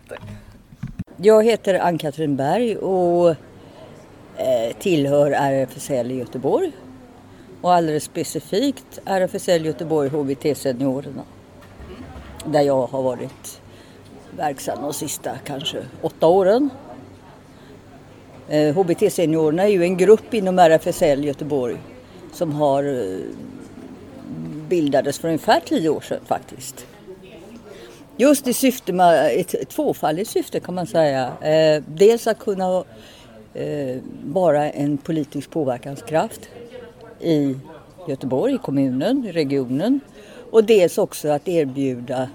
[1.17, 3.31] Jag heter Ann-Katrin Berg och
[4.37, 6.73] eh, tillhör RFSL i Göteborg.
[7.61, 11.23] Och alldeles specifikt RFSL Göteborg HBT Seniorerna.
[12.47, 13.61] Där jag har varit
[14.38, 16.70] verksam de sista kanske åtta åren.
[18.48, 21.77] Eh, HBT-seniorerna är ju en grupp inom RFSL Göteborg
[22.33, 23.18] som har eh,
[24.68, 26.87] bildades för ungefär tio år sedan faktiskt.
[28.16, 31.33] Just i syfte med ett, tvåfaldigt syfte kan man säga.
[31.40, 32.85] Eh, dels att kunna
[34.24, 36.40] vara en politisk påverkanskraft
[37.20, 37.57] i
[38.09, 40.01] Göteborg, i kommunen, i regionen.
[40.51, 42.29] Och dels också att erbjuda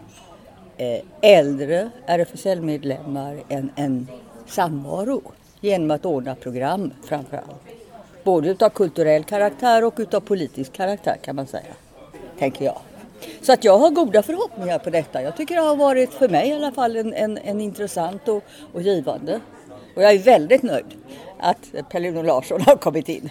[0.78, 4.08] Eh, äldre RFSL-medlemmar en, en
[4.48, 5.22] samvaro
[5.62, 7.62] genom att ordna program framför allt.
[8.24, 11.74] Både utav kulturell karaktär och utav politisk karaktär kan man säga.
[12.40, 12.82] Tänker jag.
[13.42, 15.22] Så att jag har goda förhoppningar på detta.
[15.22, 18.44] Jag tycker det har varit för mig i alla fall en, en, en intressant och,
[18.74, 19.40] och givande.
[19.96, 20.86] Och jag är väldigt nöjd
[21.40, 23.30] att Pelle Larsson har kommit in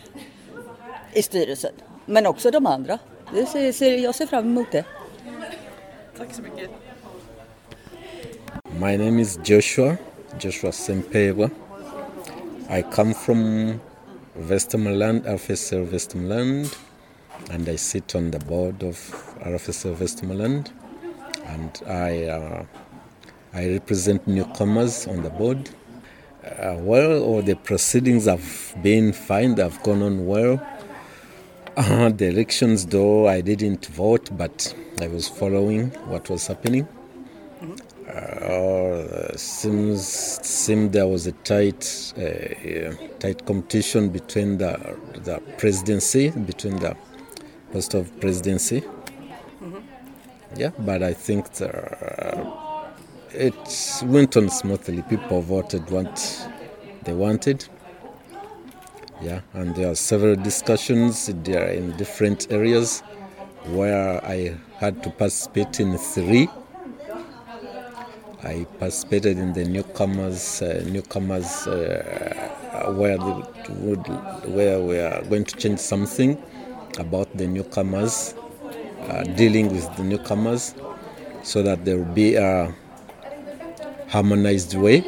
[1.12, 1.72] i styrelsen.
[2.06, 2.98] Men också de andra.
[3.34, 4.84] Det ser, ser, jag ser fram emot det.
[6.18, 6.70] Tack så mycket.
[8.78, 9.98] My name is Joshua,
[10.38, 11.50] Joshua Sempewa.
[12.70, 13.80] I come from
[14.38, 16.74] Västmanland, RFSL Västmanland,
[17.50, 18.96] and I sit on the board of
[19.44, 20.70] RFSL Västmanland,
[21.44, 22.64] and I uh,
[23.52, 25.68] I represent newcomers on the board.
[26.42, 30.66] Uh, well, all the proceedings have been fine; they've gone on well.
[31.76, 36.88] Uh, the elections, though, I didn't vote, but I was following what was happening.
[38.12, 46.76] Uh, seems seemed there was a tight uh, tight competition between the the presidency between
[46.78, 46.94] the
[47.72, 48.82] post of presidency.
[50.56, 51.70] Yeah, but I think the,
[53.32, 55.00] it went on smoothly.
[55.08, 56.48] People voted what
[57.04, 57.66] they wanted.
[59.22, 63.00] Yeah, and there are several discussions there in different areas
[63.68, 66.50] where I had to participate in three.
[68.44, 74.06] I participated in the newcomers, uh, newcomers, uh, where would,
[74.48, 76.42] where we are going to change something
[76.98, 78.34] about the newcomers,
[79.08, 80.74] uh, dealing with the newcomers,
[81.44, 82.74] so that there will be a
[84.08, 85.04] harmonized way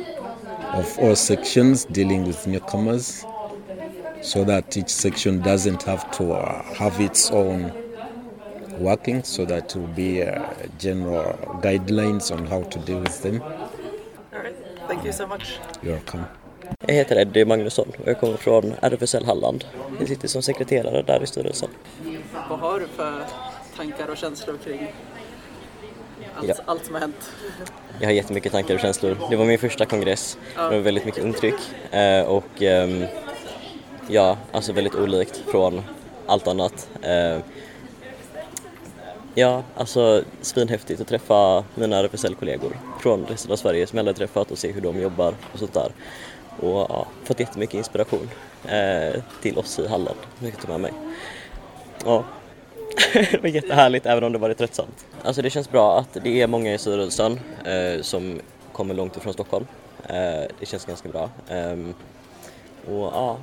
[0.73, 3.27] of all sections dealing with newcomers,
[4.23, 7.73] so that each section doesn't have to uh, have its own
[8.79, 10.43] working so that will be uh,
[10.79, 13.43] general guidelines on how to deal with them.
[13.43, 14.57] All right.
[14.89, 15.59] Thank you so much.
[15.83, 16.25] You're welcome.
[16.87, 19.65] Jag heter Eddie Magnusson och jag kommer från RFSL Halland.
[19.99, 21.69] Jag sitter som sekreterare där i styrelsen.
[22.51, 23.25] Vad har du för
[23.77, 24.93] tankar och känslor kring
[26.37, 26.55] allt, Ja.
[26.65, 27.31] allt som har hänt?
[28.01, 29.17] Jag har jättemycket tankar och känslor.
[29.31, 30.39] Det var min första kongress.
[30.57, 30.63] Ja.
[30.63, 31.55] Det var väldigt mycket intryck
[31.91, 33.05] eh, och ehm,
[34.09, 35.83] ja, alltså väldigt olikt från
[36.27, 36.89] allt annat.
[39.37, 44.51] Ja, alltså svinhäftigt att träffa mina RFSL-kollegor från resten av Sverige som jag aldrig träffat
[44.51, 45.93] och se hur de jobbar och sånt där.
[46.61, 48.31] Och ja, fått jättemycket inspiration
[48.65, 50.93] eh, till oss i Halland, som jag ta med mig.
[52.05, 52.25] Ja,
[53.13, 55.07] det var jättehärligt även om det varit tröttsamt.
[55.23, 58.41] Alltså det känns bra att det är många i styrelsen eh, som
[58.73, 59.67] kommer långt ifrån Stockholm.
[60.07, 61.31] Eh, det känns ganska bra.
[61.49, 61.95] Ehm,
[62.87, 63.37] och ja,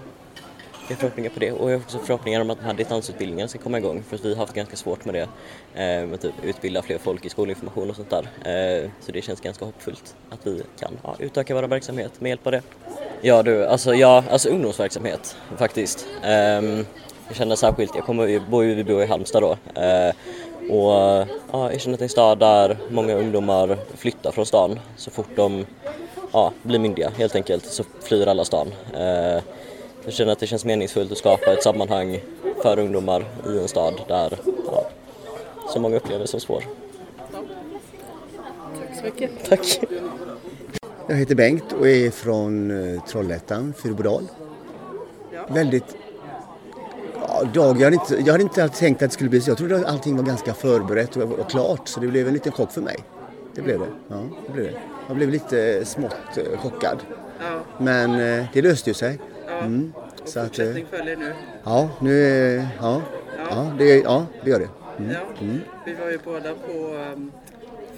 [0.91, 3.49] jag har förhoppningar på det och jag har också förhoppningar om att den här distansutbildningen
[3.49, 5.21] ska komma igång för att vi har haft ganska svårt med det.
[5.83, 8.23] Eh, med typ utbilda fler folk i skolinformation och sånt där.
[8.23, 12.45] Eh, så det känns ganska hoppfullt att vi kan ja, utöka vår verksamhet med hjälp
[12.45, 12.61] av det.
[13.21, 16.07] Ja du, alltså, ja, alltså ungdomsverksamhet faktiskt.
[16.23, 16.85] Ehm,
[17.27, 19.81] jag känner särskilt, jag kommer, jag bor ju, vi bor i Halmstad då.
[19.81, 20.13] Eh,
[20.69, 24.79] och ja, jag känner att det är en stad där många ungdomar flyttar från stan
[24.97, 25.65] så fort de
[26.31, 28.67] ja, blir myndiga helt enkelt så flyr alla stan.
[28.93, 29.43] Eh,
[30.05, 32.19] jag känner att det känns meningsfullt att skapa ett sammanhang
[32.61, 34.89] för ungdomar i en stad där ja,
[35.73, 36.63] så många upplever det som svår.
[38.79, 39.31] Tack så mycket.
[39.49, 39.79] Tack.
[41.07, 44.27] Jag heter Bengt och är från eh, Trollhättan, Fyrbodal.
[45.47, 45.95] Väldigt...
[47.27, 49.49] Ja, dag, jag, hade inte, jag hade inte tänkt att det skulle bli så.
[49.49, 52.51] Jag trodde att allting var ganska förberett och, och klart så det blev en liten
[52.51, 52.97] chock för mig.
[53.55, 53.87] Det blev det.
[54.07, 54.79] Ja, det blev det.
[55.07, 56.97] Jag blev lite smått eh, chockad.
[57.77, 59.19] Men eh, det löste ju sig.
[59.61, 59.65] Ja.
[59.65, 59.93] Mm.
[60.25, 61.33] Så att, eh, Fortsättning följer nu.
[61.63, 62.23] ja, nu...
[62.57, 63.01] eh, Ja,
[63.49, 64.69] ja, det, ja, det gör det.
[64.99, 65.11] Mm.
[65.11, 65.19] Ja.
[65.41, 65.59] Mm.
[65.85, 67.31] Vi var ju båda på um,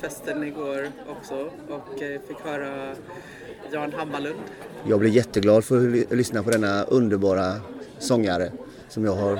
[0.01, 1.33] festen igår också
[1.69, 2.95] och eh, fick höra
[3.71, 4.35] Jan Hammarlund.
[4.87, 7.53] Jag blir jätteglad för att ly- lyssna på denna underbara
[7.99, 8.51] sångare
[8.89, 9.35] som jag har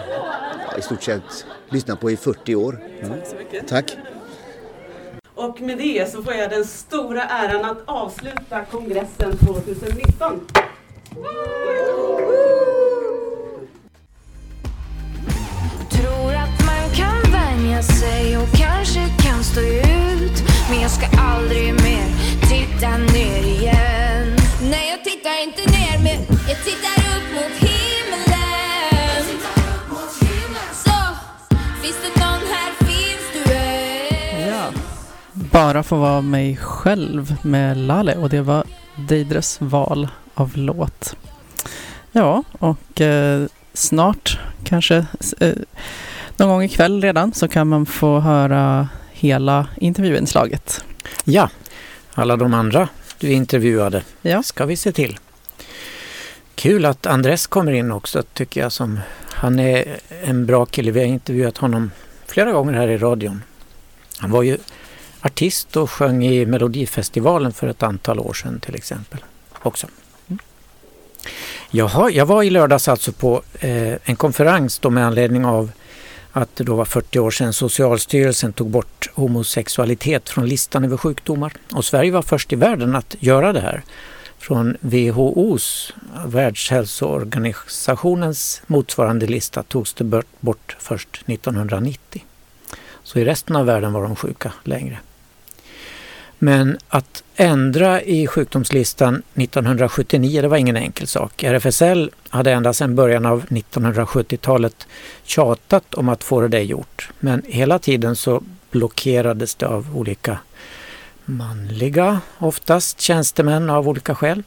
[0.71, 2.79] ja, i stort sett lyssnat på i 40 år.
[3.01, 3.09] Mm.
[3.19, 3.67] Tack så mycket.
[3.67, 3.97] Tack.
[5.35, 10.47] Och med det så får jag den stora äran att avsluta kongressen 2019.
[15.89, 20.43] Tror att man kan vänja sig och kanske kan stå ut.
[20.69, 22.05] Men jag ska aldrig mer
[22.41, 24.37] titta ner igen.
[24.61, 29.23] Nej, jag tittar inte ner, men jag tittar upp mot himlen.
[30.73, 30.91] Så,
[31.81, 34.47] finns det någon här finns du än.
[34.49, 34.65] Ja.
[35.33, 38.63] Bara få vara mig själv med Lale och det var
[38.95, 41.15] Deidres val av låt.
[42.11, 45.05] Ja, och eh, snart, kanske
[45.39, 45.53] eh,
[46.37, 50.85] någon gång ikväll redan, så kan man få höra hela intervjuinslaget.
[51.23, 51.49] Ja,
[52.13, 54.43] alla de andra du intervjuade ja.
[54.43, 55.19] ska vi se till.
[56.55, 58.71] Kul att Andres kommer in också tycker jag.
[58.71, 60.91] Som, han är en bra kille.
[60.91, 61.91] Vi har intervjuat honom
[62.25, 63.43] flera gånger här i radion.
[64.17, 64.57] Han var ju
[65.21, 69.19] artist och sjöng i Melodifestivalen för ett antal år sedan till exempel.
[69.61, 69.87] också.
[71.71, 75.71] Jaha, jag var i lördags alltså på eh, en konferens då med anledning av
[76.31, 81.53] att det då var 40 år sedan Socialstyrelsen tog bort homosexualitet från listan över sjukdomar.
[81.71, 83.83] Och Sverige var först i världen att göra det här.
[84.39, 85.93] Från WHOs,
[86.25, 92.23] Världshälsoorganisationens motsvarande lista togs det bort först 1990.
[93.03, 94.99] Så i resten av världen var de sjuka längre.
[96.43, 101.43] Men att ändra i sjukdomslistan 1979 det var ingen enkel sak.
[101.43, 104.87] RFSL hade ända sedan början av 1970-talet
[105.23, 107.09] tjatat om att få det där gjort.
[107.19, 110.37] Men hela tiden så blockerades det av olika
[111.25, 114.43] manliga, oftast tjänstemän av olika skäl.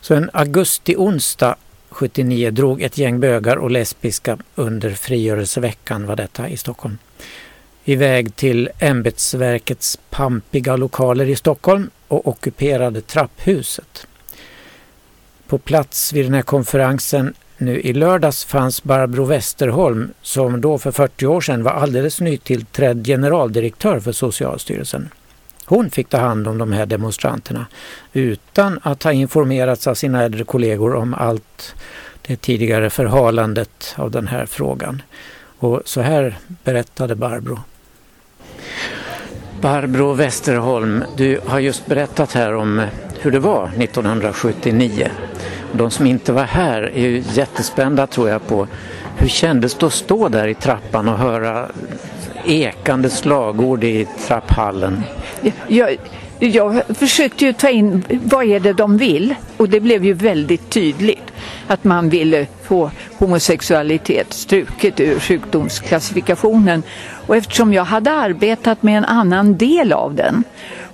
[0.00, 1.54] Så en augusti-onsdag
[1.88, 6.98] 79 drog ett gäng bögar och lesbiska under frigörelseveckan var detta i Stockholm
[7.84, 14.06] iväg till ämbetsverkets pampiga lokaler i Stockholm och ockuperade trapphuset.
[15.46, 20.92] På plats vid den här konferensen nu i lördags fanns Barbro Westerholm som då för
[20.92, 25.08] 40 år sedan var alldeles nytillträdd generaldirektör för Socialstyrelsen.
[25.64, 27.66] Hon fick ta hand om de här demonstranterna
[28.12, 31.74] utan att ha informerats av sina äldre kollegor om allt
[32.22, 35.02] det tidigare förhalandet av den här frågan.
[35.58, 37.58] Och så här berättade Barbro.
[39.60, 42.86] Barbro Westerholm, du har just berättat här om eh,
[43.20, 45.10] hur det var 1979.
[45.72, 48.66] De som inte var här är ju jättespända tror jag på
[49.16, 51.66] hur kändes det att stå där i trappan och höra
[52.44, 55.02] ekande slagord i trapphallen?
[55.68, 55.96] Jag,
[56.40, 60.70] jag försökte ju ta in vad är det de vill och det blev ju väldigt
[60.70, 61.32] tydligt
[61.66, 66.82] att man ville få homosexualitet struket ur sjukdomsklassifikationen.
[67.26, 70.44] Och eftersom jag hade arbetat med en annan del av den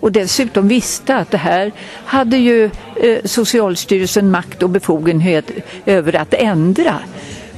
[0.01, 1.73] och dessutom visste att det här
[2.05, 2.65] hade ju
[2.97, 5.51] eh, Socialstyrelsen makt och befogenhet
[5.87, 6.95] över att ändra.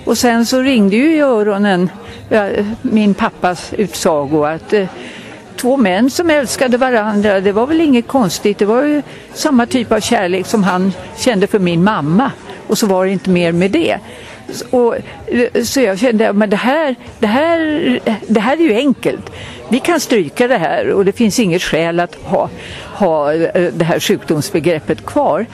[0.04, 1.90] Och sen så ringde ju i öronen
[2.30, 4.86] eh, min pappas utsago att eh,
[5.58, 8.58] två män som älskade varandra, det var väl inget konstigt.
[8.58, 9.02] Det var ju
[9.34, 12.32] samma typ av kärlek som han kände för min mamma.
[12.66, 13.98] Och så var det inte mer med det.
[14.70, 19.30] Och, eh, så jag kände att det här, det, här, det här är ju enkelt.
[19.68, 22.50] Vi kan stryka det här och det finns inget skäl att ha,
[22.94, 25.46] ha eh, det här sjukdomsbegreppet kvar.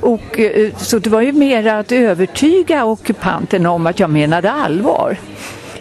[0.00, 5.16] Och, eh, så det var ju mer att övertyga ockupanterna om att jag menade allvar.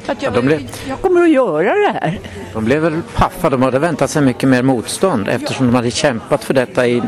[0.09, 2.19] Att jag, ja, de blev, jag kommer att göra det här.
[2.53, 6.43] De blev väl paffa, de hade väntat sig mycket mer motstånd eftersom de hade kämpat
[6.43, 7.01] för detta i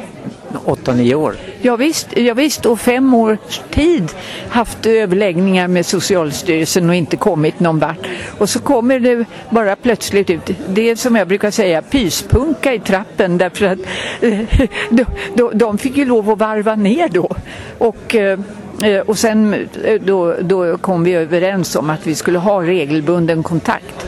[0.66, 1.36] 8-9 år.
[1.62, 4.12] Ja, visst, ja, visst, och fem års tid
[4.50, 8.08] haft överläggningar med Socialstyrelsen och inte kommit någon vart.
[8.38, 12.80] Och så kommer det bara plötsligt ut, det är som jag brukar säga pyspunka i
[12.80, 13.80] trappen därför att
[14.90, 17.30] de, de, de fick ju lov att varva ner då.
[17.78, 18.40] Och eh,
[18.84, 23.44] Eh, och sen eh, då, då kom vi överens om att vi skulle ha regelbunden
[23.44, 24.06] kontakt.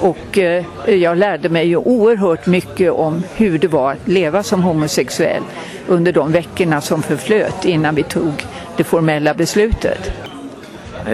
[0.00, 4.62] Och eh, jag lärde mig ju oerhört mycket om hur det var att leva som
[4.62, 5.42] homosexuell
[5.88, 10.10] under de veckorna som förflöt innan vi tog det formella beslutet.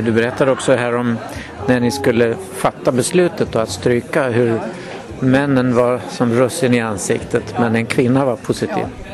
[0.02, 1.18] Du berättade också här om
[1.66, 4.60] när ni skulle fatta beslutet och att stryka hur
[5.20, 8.76] männen var som russin i ansiktet men en kvinna var positiv.
[8.76, 9.05] Ja,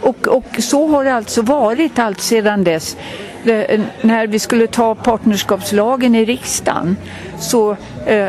[0.00, 2.96] och, och så har det alltså varit allt sedan dess.
[3.44, 6.96] Det, när vi skulle ta partnerskapslagen i riksdagen
[7.38, 8.28] så eh,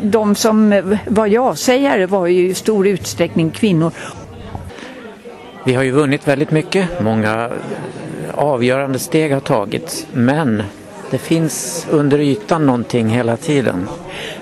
[0.00, 3.92] de som var ja-sägare var ju i stor utsträckning kvinnor.
[5.64, 7.00] Vi har ju vunnit väldigt mycket.
[7.00, 10.06] Många eh, avgörande steg har tagits.
[10.12, 10.62] Men
[11.10, 13.88] det finns under ytan någonting hela tiden.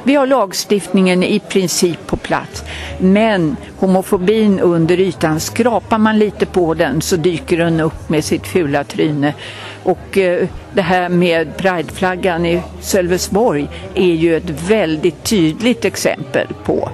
[0.02, 2.64] Vi har lagstiftningen i princip på plats.
[2.98, 8.46] Men homofobin under ytan, skrapar man lite på den så dyker den upp med sitt
[8.46, 9.34] fula tryne.
[9.82, 16.88] Och eh, det här med prideflaggan i Sölvesborg är ju ett väldigt tydligt exempel på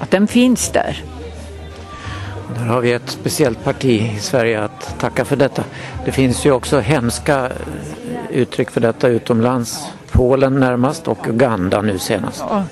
[0.00, 1.04] att den finns där.
[2.58, 5.64] Där har vi ett speciellt parti i Sverige att tacka för detta.
[6.04, 7.50] Det finns ju också hemska
[8.32, 9.86] uttryck för detta utomlands.
[10.12, 12.44] Polen närmast och Uganda nu senast.
[12.48, 12.64] Ja,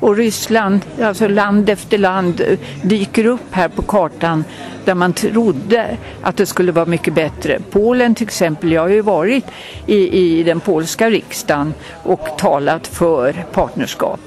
[0.00, 4.44] Och Ryssland, alltså land efter land, eh, dyker upp här på kartan
[4.84, 7.58] där man trodde att det skulle vara mycket bättre.
[7.70, 9.44] Polen till exempel, jag har ju varit
[9.86, 14.20] i, i den polska riksdagen och talat för partnerskap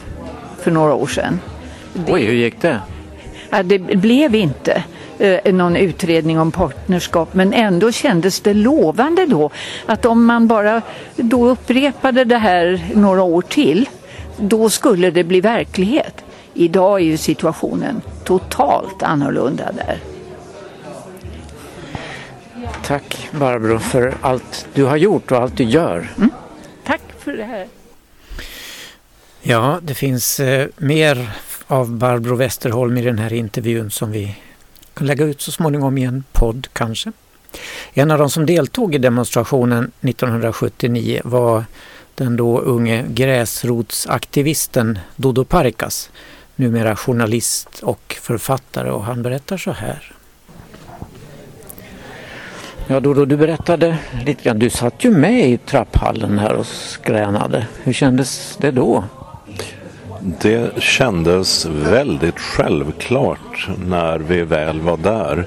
[0.62, 1.40] för några år sedan.
[2.08, 2.80] Oj, hur gick det?
[3.50, 4.84] Ja, det blev inte
[5.20, 9.50] eh, någon utredning om partnerskap men ändå kändes det lovande då
[9.86, 10.82] att om man bara
[11.16, 13.90] då upprepade det här några år till
[14.38, 16.24] då skulle det bli verklighet.
[16.54, 19.98] Idag är ju situationen totalt annorlunda där.
[22.84, 26.12] Tack Barbro för allt du har gjort och allt du gör.
[26.18, 26.30] Mm.
[26.84, 27.68] Tack för det här.
[29.42, 31.30] Ja, det finns eh, mer
[31.68, 34.36] av Barbro Westerholm i den här intervjun som vi
[35.06, 37.12] lägga ut så småningom i en podd kanske.
[37.94, 41.64] En av de som deltog i demonstrationen 1979 var
[42.16, 46.10] den då unge gräsrotsaktivisten Dodo Parikas,
[46.56, 50.14] numera journalist och författare och han berättar så här.
[52.88, 57.68] Ja Dodo, du berättade lite grann, du satt ju med i trapphallen här och skränade.
[57.84, 59.04] Hur kändes det då?
[60.22, 65.46] Det kändes väldigt självklart när vi väl var där.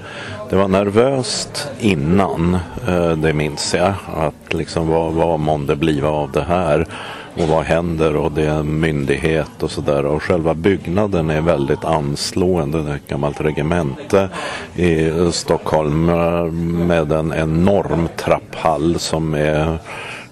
[0.51, 2.59] Det var nervöst innan,
[2.89, 3.95] eh, det minns jag.
[4.17, 6.87] Att liksom vad, vad månde bliva av det här?
[7.35, 8.17] Och vad händer?
[8.17, 10.07] Och det är en myndighet och sådär.
[10.07, 12.83] Och själva byggnaden är väldigt anslående.
[12.83, 14.29] Det är ett gammalt regemente
[14.77, 16.45] i Stockholm eh,
[16.87, 19.79] med en enorm trapphall som är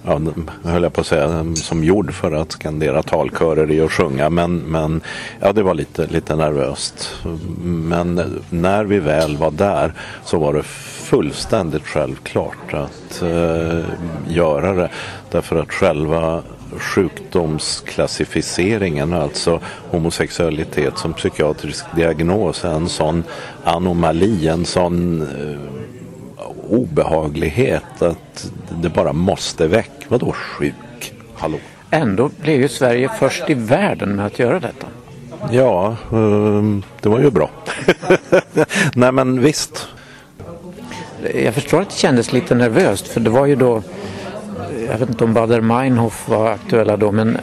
[0.05, 0.21] ja,
[0.65, 4.31] höll jag på att säga, som gjord för att skandera talkörer i och sjunga.
[4.31, 5.01] Men, men
[5.41, 7.11] ja, det var lite, lite nervöst.
[7.65, 9.93] Men när vi väl var där
[10.25, 10.63] så var det
[11.11, 13.81] fullständigt självklart att eh,
[14.29, 14.91] göra det.
[15.31, 16.43] Därför att själva
[16.79, 19.61] sjukdomsklassificeringen, alltså
[19.91, 23.25] homosexualitet som psykiatrisk diagnos, är en sån
[23.65, 25.27] anomali, en sån eh,
[26.71, 28.51] obehaglighet att
[28.83, 29.91] det bara måste väck.
[30.09, 31.13] Vadå sjuk?
[31.35, 31.59] Hallå?
[31.91, 34.87] Ändå blev ju Sverige först i världen med att göra detta.
[35.51, 37.51] Ja, ehm, det var ju bra.
[38.95, 39.89] Nej men visst.
[41.35, 43.83] Jag förstår att det kändes lite nervöst för det var ju då,
[44.87, 47.39] jag vet inte om Bader Meinhof var aktuella då, men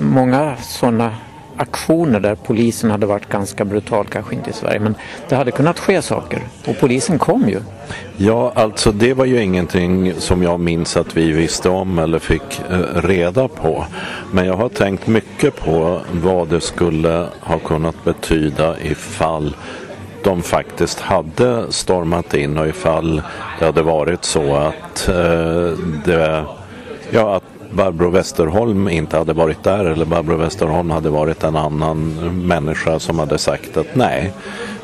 [0.00, 1.14] många sådana
[1.56, 4.94] aktioner där polisen hade varit ganska brutal, kanske inte i Sverige, men
[5.28, 7.60] det hade kunnat ske saker och polisen kom ju.
[8.16, 12.60] Ja, alltså det var ju ingenting som jag minns att vi visste om eller fick
[12.70, 13.84] eh, reda på.
[14.32, 19.56] Men jag har tänkt mycket på vad det skulle ha kunnat betyda ifall
[20.24, 23.22] de faktiskt hade stormat in och ifall
[23.58, 26.44] det hade varit så att eh, det,
[27.10, 32.08] ja, att Barbro Westerholm inte hade varit där eller Barbro Westerholm hade varit en annan
[32.46, 34.32] människa som hade sagt att nej,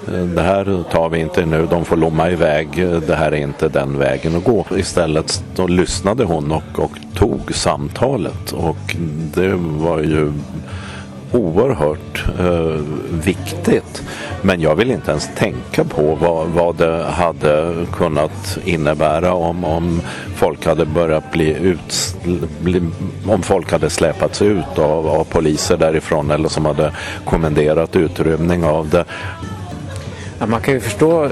[0.09, 3.37] eh, det här tar vi inte nu, de får lomma iväg, eh, det här är
[3.37, 4.67] inte den vägen att gå.
[4.77, 8.97] Istället då lyssnade hon och, och tog samtalet och
[9.35, 10.33] det var ju
[11.33, 12.81] oerhört eh,
[13.25, 14.03] viktigt.
[14.43, 20.01] Men jag vill inte ens tänka på vad, vad det hade kunnat innebära om, om
[20.35, 22.17] folk hade börjat bli ut,
[22.61, 22.83] bli,
[23.27, 26.93] om folk hade släpats ut av, av poliser därifrån eller som hade
[27.25, 29.05] kommenderat utrymning av det.
[30.39, 31.29] Ja, man kan ju förstå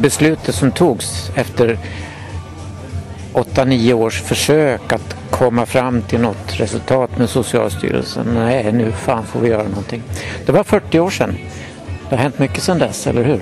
[0.00, 1.78] beslutet som togs efter
[3.32, 8.26] 8-9 års försök att komma fram till något resultat med Socialstyrelsen.
[8.34, 10.02] Nej, nu fan får vi göra någonting.
[10.46, 11.36] Det var 40 år sedan.
[12.08, 13.40] Det har hänt mycket sedan dess, eller hur?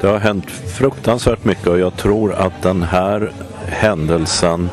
[0.00, 3.32] Det har hänt fruktansvärt mycket och jag tror att den här
[3.66, 4.70] händelsen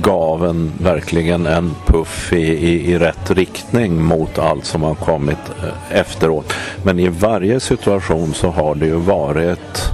[0.00, 5.38] gav en, verkligen en puff i, i, i rätt riktning mot allt som har kommit
[5.62, 6.52] eh, efteråt.
[6.82, 9.90] Men i varje situation så har det ju varit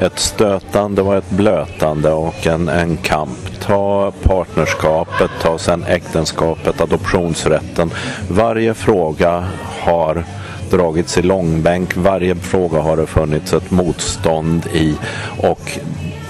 [0.00, 3.60] ett stötande och ett blötande och en, en kamp.
[3.60, 7.90] Ta partnerskapet, ta sen äktenskapet, adoptionsrätten.
[8.28, 9.44] Varje fråga
[9.80, 10.24] har
[10.70, 11.96] dragits i långbänk.
[11.96, 14.94] Varje fråga har det funnits ett motstånd i
[15.42, 15.78] och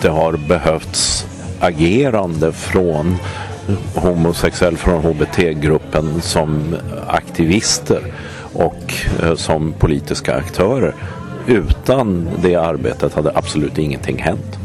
[0.03, 1.27] det har behövts
[1.61, 3.17] agerande från
[3.95, 8.03] homosexuell, från HBT-gruppen som aktivister
[8.53, 10.95] och eh, som politiska aktörer.
[11.47, 14.59] Utan det arbetet hade absolut ingenting hänt.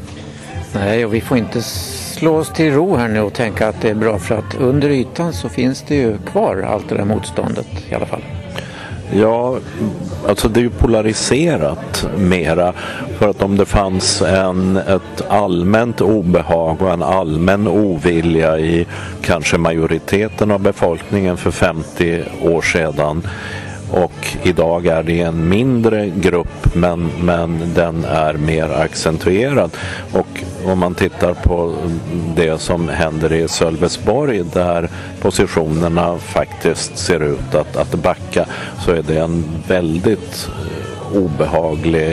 [0.74, 3.90] Nej, och vi får inte slå oss till ro här nu och tänka att det
[3.90, 7.68] är bra för att under ytan så finns det ju kvar allt det där motståndet
[7.90, 8.22] i alla fall.
[9.14, 9.58] Ja,
[10.28, 12.74] alltså det är ju polariserat mera.
[13.18, 18.88] För att om det fanns en, ett allmänt obehag och en allmän ovilja i
[19.22, 23.28] kanske majoriteten av befolkningen för 50 år sedan
[23.92, 29.72] och idag är det en mindre grupp men, men den är mer accentuerad.
[30.14, 31.74] Och om man tittar på
[32.36, 34.90] det som händer i Sölvesborg där
[35.22, 38.46] positionerna faktiskt ser ut att, att backa
[38.86, 42.12] så är det en väldigt eh, obehaglig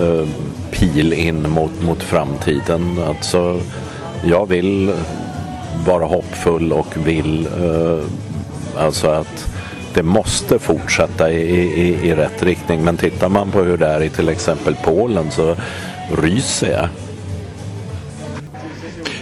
[0.00, 0.28] eh,
[0.70, 2.98] pil in mot, mot framtiden.
[3.08, 3.60] Alltså,
[4.24, 4.92] jag vill
[5.86, 8.04] vara hoppfull och vill eh,
[8.76, 9.53] alltså att
[9.94, 11.40] det måste fortsätta i,
[11.80, 12.84] i, i rätt riktning.
[12.84, 15.56] Men tittar man på hur det är i till exempel Polen så
[16.22, 16.88] ryser jag.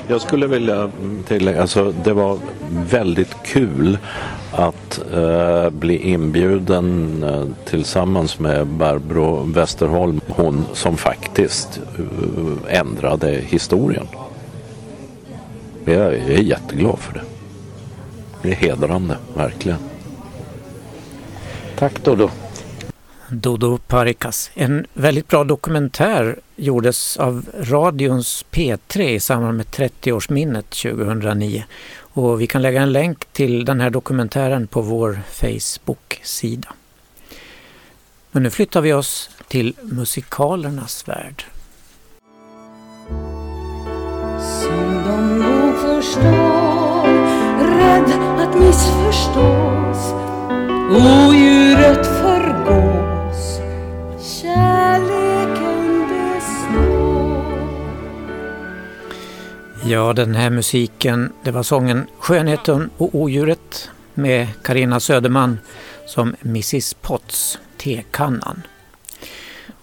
[0.08, 0.90] Jag skulle vilja
[1.28, 2.38] tillägga, alltså det var
[2.90, 3.98] väldigt kul
[4.52, 14.06] att eh, bli inbjuden eh, tillsammans med Barbro Westerholm, hon som faktiskt eh, ändrade historien.
[15.84, 17.22] Jag jag är jätteglad för det.
[18.42, 19.78] Det är hedrande, verkligen.
[21.82, 22.30] Tack Dodo.
[23.28, 24.50] Dodo Parikas.
[24.54, 31.64] En väldigt bra dokumentär gjordes av radions P3 i samband med 30-årsminnet 2009.
[31.98, 36.68] Och vi kan lägga en länk till den här dokumentären på vår Facebook-sida.
[38.30, 41.44] Men nu flyttar vi oss till musikalernas värld.
[44.62, 47.02] Som de nog förstår
[47.78, 50.21] Rädd att missförstås
[50.92, 53.60] Odjuret förgås
[54.40, 57.58] Kärleken består
[59.84, 65.58] Ja, den här musiken, det var sången Skönheten och odjuret med Karina Söderman
[66.06, 68.62] som Mrs Potts, tekannan.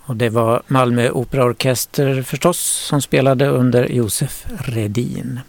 [0.02, 5.40] Och det var Malmö Operaorkester förstås som spelade under Josef Redin.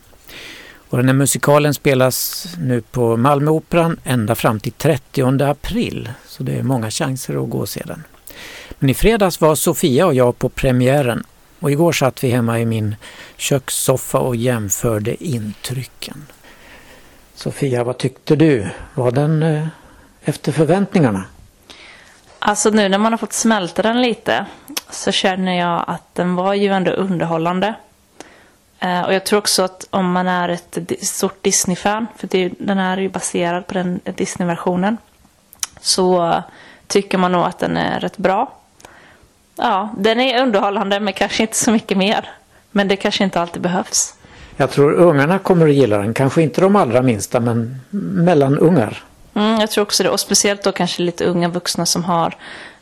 [0.91, 6.11] Och den här musikalen spelas nu på Malmöoperan ända fram till 30 april.
[6.27, 8.05] Så det är många chanser att gå och se den.
[8.79, 11.25] Men i fredags var Sofia och jag på premiären
[11.61, 12.97] och igår satt vi hemma i min
[13.37, 16.27] kökssoffa och jämförde intrycken.
[17.35, 18.67] Sofia, vad tyckte du?
[18.95, 19.67] Var den eh,
[20.25, 21.25] efter förväntningarna?
[22.39, 24.47] Alltså nu när man har fått smälta den lite
[24.91, 27.75] så känner jag att den var ju ändå underhållande.
[28.81, 32.79] Eh, och jag tror också att om man är ett stort Disney-fan, för det den
[32.79, 34.97] här är ju baserad på den Disney-versionen,
[35.81, 36.43] så
[36.87, 38.53] tycker man nog att den är rätt bra.
[39.57, 42.31] Ja, den är underhållande men kanske inte så mycket mer.
[42.71, 44.15] Men det kanske inte alltid behövs.
[44.57, 49.05] Jag tror ungarna kommer att gilla den, kanske inte de allra minsta men mellanungar.
[49.35, 50.11] Mm, jag tror också det.
[50.11, 52.37] Och speciellt då kanske lite unga vuxna som har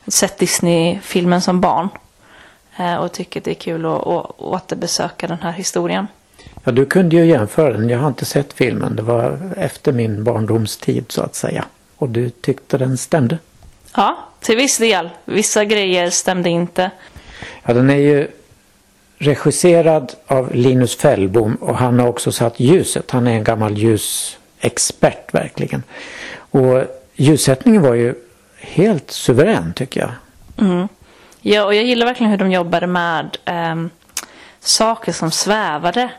[0.06, 1.88] sett Disney-filmen som barn.
[2.78, 6.06] Eh, och tycker det är kul att, att återbesöka den här historien.
[6.64, 7.88] Ja, du kunde ju jämföra den.
[7.88, 8.96] Jag har inte sett filmen.
[8.96, 11.64] Det var efter min barndomstid så att säga.
[11.96, 13.38] Och du tyckte den stämde?
[13.96, 15.10] Ja, till viss del.
[15.24, 16.90] Vissa grejer stämde inte.
[17.64, 18.28] Ja, den är ju
[19.18, 23.10] regisserad av Linus Fällbom och han har också satt ljuset.
[23.10, 25.82] Han är en gammal ljusexpert verkligen.
[26.50, 26.82] Och
[27.14, 28.14] ljussättningen var ju
[28.56, 30.10] helt suverän tycker jag.
[30.66, 30.88] Mm.
[31.40, 33.90] Ja, och jag gillar verkligen hur de jobbade med ehm,
[34.60, 36.10] saker som svävade.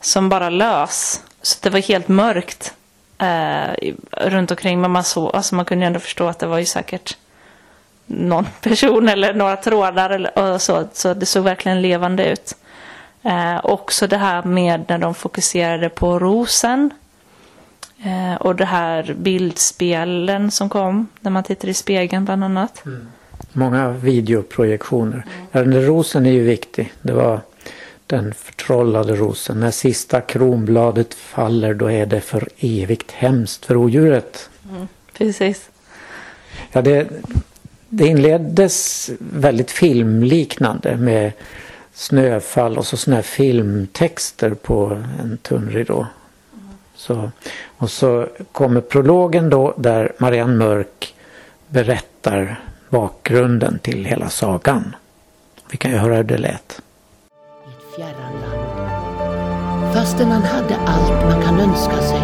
[0.00, 1.22] Som bara lös.
[1.42, 2.74] Så det var helt mörkt
[3.18, 4.80] eh, runt omkring.
[4.80, 7.16] Men man, så, alltså man kunde ju ändå förstå att det var ju säkert
[8.06, 10.88] någon person eller några trådar eller, och så.
[10.92, 12.54] Så det såg verkligen levande ut.
[13.22, 16.90] Eh, också det här med när de fokuserade på rosen.
[18.04, 21.08] Eh, och det här bildspelen som kom.
[21.20, 22.86] När man tittar i spegeln bland annat.
[22.86, 23.08] Mm.
[23.58, 25.24] Många videoprojektioner.
[25.52, 26.92] Ja, den där rosen är ju viktig.
[27.02, 27.40] Det var
[28.06, 29.60] den förtrollade rosen.
[29.60, 34.50] När sista kronbladet faller då är det för evigt hemskt för odjuret.
[34.70, 35.70] Mm, precis.
[36.72, 37.08] Ja, det,
[37.88, 41.32] det inleddes väldigt filmliknande med
[41.92, 46.06] snöfall och så såna här filmtexter på en tunn ridå.
[46.94, 47.30] Så,
[47.76, 51.14] och så kommer prologen då där Marianne Mörk
[51.68, 54.96] berättar bakgrunden till hela sagan.
[55.70, 56.80] Vi kan ju höra hur det lät.
[57.96, 58.58] fjärran land.
[59.94, 62.20] Fastän han hade allt man kan önska sig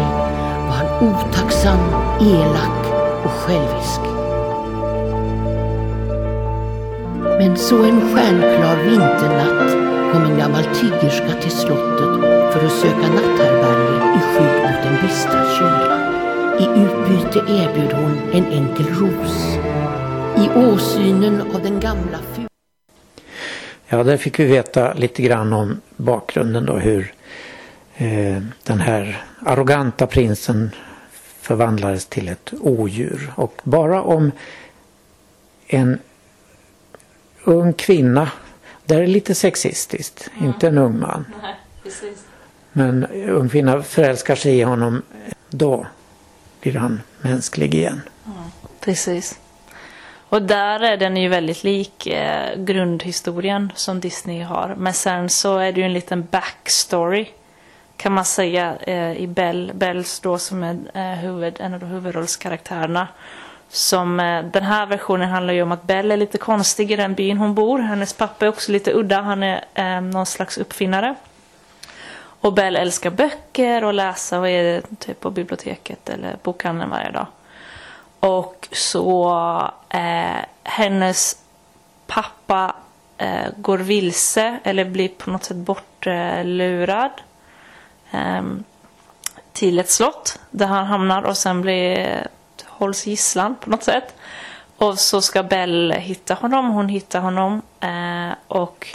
[0.67, 1.79] var han otacksam,
[2.21, 2.85] elak
[3.25, 4.01] och självisk.
[7.39, 9.71] Men så en stjärnklar vinternatt
[10.13, 12.21] kom en gammal tiggerska till slottet
[12.53, 16.01] för att söka natthärbärge i skydd mot den bistra kylan.
[16.59, 19.64] I utbyte erbjöd hon en enkel ros.
[20.37, 22.47] I åsynen av den gamla fu-
[23.87, 27.13] Ja, där fick vi veta lite grann om bakgrunden då hur
[27.95, 30.71] eh, den här arroganta prinsen
[31.41, 33.31] förvandlades till ett odjur.
[33.35, 34.31] Och bara om
[35.67, 35.99] en
[37.43, 38.31] ung kvinna,
[38.85, 41.25] där är det lite sexistiskt, inte en ung man.
[41.41, 42.23] Nej, precis.
[42.71, 45.01] Men en ung kvinna förälskar sig i honom,
[45.49, 45.85] då
[46.61, 48.01] blir han mänsklig igen.
[48.79, 49.39] Precis.
[50.35, 54.75] Och där är den ju väldigt lik eh, grundhistorien som Disney har.
[54.77, 57.27] Men sen så är det ju en liten backstory
[57.97, 59.71] kan man säga eh, i Bell.
[59.75, 63.07] Bells då som är eh, huvud, en av de huvudrollskaraktärerna.
[63.69, 67.13] Som, eh, den här versionen handlar ju om att Bell är lite konstig i den
[67.13, 67.79] byn hon bor.
[67.79, 69.21] Hennes pappa är också lite udda.
[69.21, 71.15] Han är eh, någon slags uppfinnare.
[72.17, 77.27] Och Bell älskar böcker och läsa och är typ på biblioteket eller bokhandeln varje dag.
[78.25, 79.31] Och så
[79.89, 81.37] eh, hennes
[82.07, 82.75] pappa
[83.17, 87.11] eh, går vilse eller blir på något sätt bortlurad
[88.11, 88.43] eh,
[89.53, 92.27] till ett slott där han hamnar och sen blir,
[92.65, 94.15] hålls gisslan på något sätt.
[94.77, 98.87] Och så ska Belle hitta honom, hon hittar honom eh, och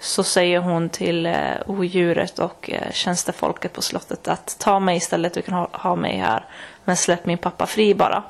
[0.00, 1.34] så säger hon till eh,
[1.66, 6.16] odjuret och eh, tjänstefolket på slottet att ta mig istället, du kan ha, ha mig
[6.16, 6.44] här.
[6.84, 8.22] Men släpp min pappa fri bara.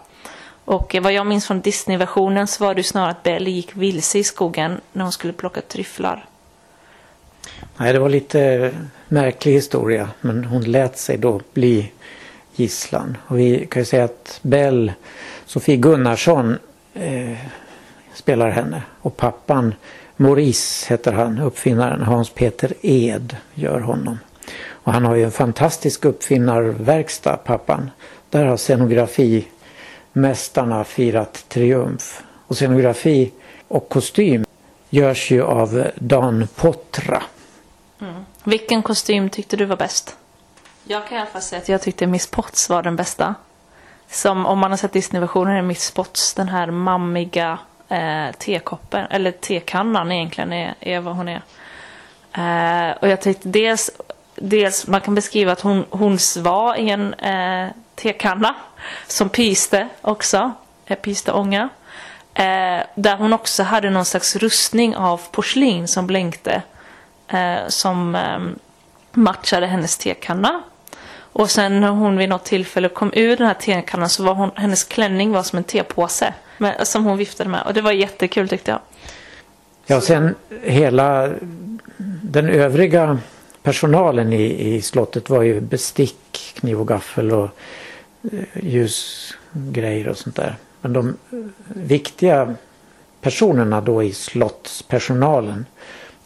[0.64, 4.18] Och vad jag minns från Disney-versionen så var det ju snarare att Belle gick vilse
[4.18, 6.26] i skogen när hon skulle plocka tryfflar.
[7.76, 8.70] Nej, det var lite
[9.08, 11.92] märklig historia men hon lät sig då bli
[12.54, 13.16] gisslan.
[13.26, 14.92] Och vi kan ju säga att Bell,
[15.46, 16.58] Sofie Gunnarsson
[16.94, 17.36] eh,
[18.14, 19.74] spelar henne och pappan
[20.16, 24.18] Maurice heter han, uppfinnaren Hans Peter Ed gör honom.
[24.70, 27.90] Och han har ju en fantastisk uppfinnarverkstad, pappan.
[28.30, 29.46] Där har scenografi
[30.12, 32.22] scenografimästarna firat triumf.
[32.46, 33.32] Och scenografi
[33.68, 34.44] och kostym
[34.90, 37.22] görs ju av Dan Potra.
[38.00, 38.24] Mm.
[38.44, 40.16] Vilken kostym tyckte du var bäst?
[40.84, 43.34] Jag kan i alla fall säga att jag tyckte Miss Potts var den bästa.
[44.10, 47.58] Som om man har sett Disney-versionen är Miss Potts den här mammiga
[47.88, 51.42] eh, tekoppen, eller tekannan egentligen är, är vad hon är.
[52.32, 53.90] Eh, och jag tyckte dels,
[54.34, 58.54] dels man kan beskriva att hon, hon var i en eh, tekanna
[59.06, 60.52] som pyste också,
[60.86, 61.68] eh, pyste ånga.
[62.34, 66.62] Eh, där hon också hade någon slags rustning av porslin som blänkte.
[67.28, 68.38] Eh, som eh,
[69.12, 70.62] matchade hennes tekanna.
[71.14, 74.50] Och sen när hon vid något tillfälle kom ur den här tekannan så var hon,
[74.54, 76.34] hennes klänning var som en tepåse.
[76.58, 77.62] Med, som hon viftade med.
[77.66, 78.80] Och det var jättekul tyckte jag.
[79.86, 81.32] Ja, sen hela
[82.22, 83.18] den övriga
[83.62, 87.48] personalen i, i slottet var ju bestick, kniv och gaffel och
[88.54, 90.56] ljusgrejer och sånt där.
[90.80, 91.16] Men de
[91.66, 92.54] viktiga
[93.20, 95.66] personerna då i slottspersonalen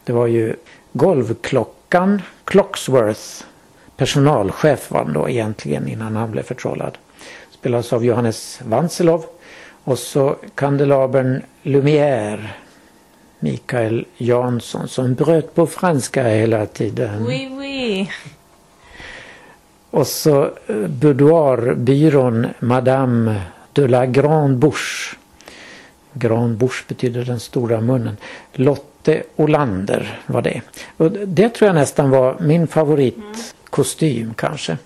[0.05, 0.57] det var ju
[0.93, 3.45] golvklockan Clocksworth
[3.97, 6.99] personalchef var han då egentligen innan han blev förtrollad.
[7.51, 9.25] Spelades av Johannes Vanselov
[9.85, 12.49] och så kandelabern Lumière
[13.39, 17.27] Mikael Jansson som bröt på franska hela tiden.
[17.27, 18.11] Oui, oui.
[19.91, 23.41] Och så eh, boudoirbyrån Madame
[23.73, 25.17] de la Grande Bouche.
[26.13, 28.17] Grand Bouche betyder den stora munnen.
[28.53, 30.61] Lotte Olander var det.
[30.97, 34.79] Och det tror jag nästan var min favoritkostym kanske.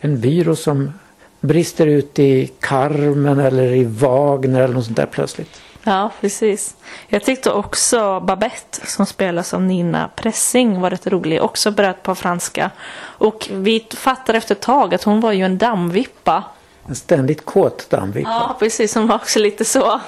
[0.00, 0.92] En byrå som
[1.40, 5.60] brister ut i Carmen eller i Wagner eller något sånt där plötsligt.
[5.84, 6.76] Ja, precis.
[7.08, 11.42] Jag tyckte också Babette som spelas av Nina Pressing var rätt rolig.
[11.42, 12.70] Också bröt på franska.
[13.00, 16.44] Och vi fattade efter ett tag att hon var ju en dammvippa.
[16.88, 18.30] En ständigt kåt dammvippa.
[18.30, 18.94] Ja, precis.
[18.94, 20.00] Hon var också lite så.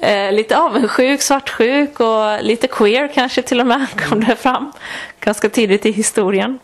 [0.00, 4.72] Eh, lite avundsjuk, svartsjuk och lite queer kanske till och med kom det fram.
[5.20, 6.58] Ganska tidigt i historien.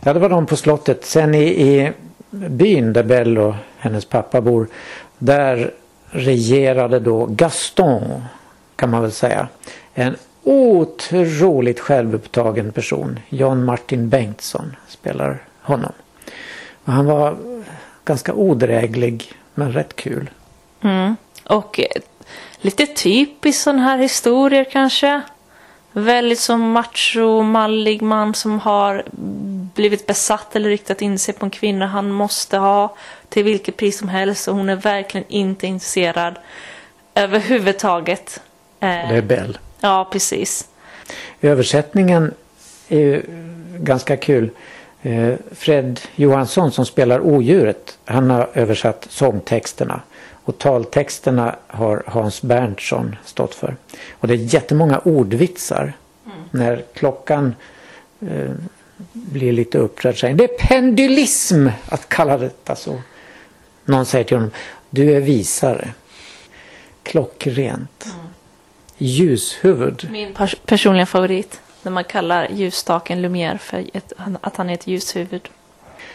[0.00, 1.04] Ja, det var de på slottet.
[1.04, 1.92] Sen i, i
[2.30, 4.68] byn där Belle och hennes pappa bor.
[5.18, 5.74] Där
[6.16, 8.24] regerade då Gaston
[8.76, 9.48] kan man väl säga.
[9.94, 13.20] En otroligt självupptagen person.
[13.28, 15.92] John Martin Bengtsson spelar honom.
[16.84, 17.36] Och han var
[18.04, 20.30] ganska odräglig men rätt kul.
[20.80, 21.16] Mm.
[21.44, 22.02] Och eh,
[22.60, 25.22] lite typiskt sån här historier kanske.
[25.92, 29.04] Väldigt som macho, mallig man som har
[29.74, 32.96] blivit besatt eller riktat in sig på en kvinna han måste ha
[33.28, 36.38] till vilket pris som helst och hon är verkligen inte intresserad
[37.14, 38.40] överhuvudtaget.
[38.80, 39.58] Eh, Det är Bell.
[39.80, 40.68] Ja, precis.
[41.40, 42.34] Översättningen
[42.88, 43.22] är ju
[43.78, 44.50] ganska kul.
[45.02, 50.00] Eh, Fred Johansson som spelar odjuret, han har översatt sångtexterna.
[50.44, 53.76] Och taltexterna har Hans Berntsson stått för.
[54.12, 55.92] Och det är jättemånga ordvitsar.
[56.50, 57.54] När klockan
[58.20, 58.50] eh,
[59.12, 63.00] blir lite upprörd säger det är pendylism att kalla detta så.
[63.86, 64.50] Någon säger till honom,
[64.90, 65.88] du är visare.
[67.02, 68.06] Klockrent.
[68.98, 70.08] Ljushuvud.
[70.10, 71.60] Min pers- personliga favorit.
[71.82, 75.48] När man kallar ljusstaken Lumière för ett, att han är ett ljushuvud.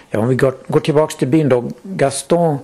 [0.09, 1.71] Ja, om vi går, går tillbaks till byn då.
[1.83, 2.57] Gaston,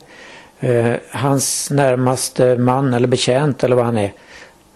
[0.60, 4.14] eh, hans närmaste man eller betjänt eller vad han är.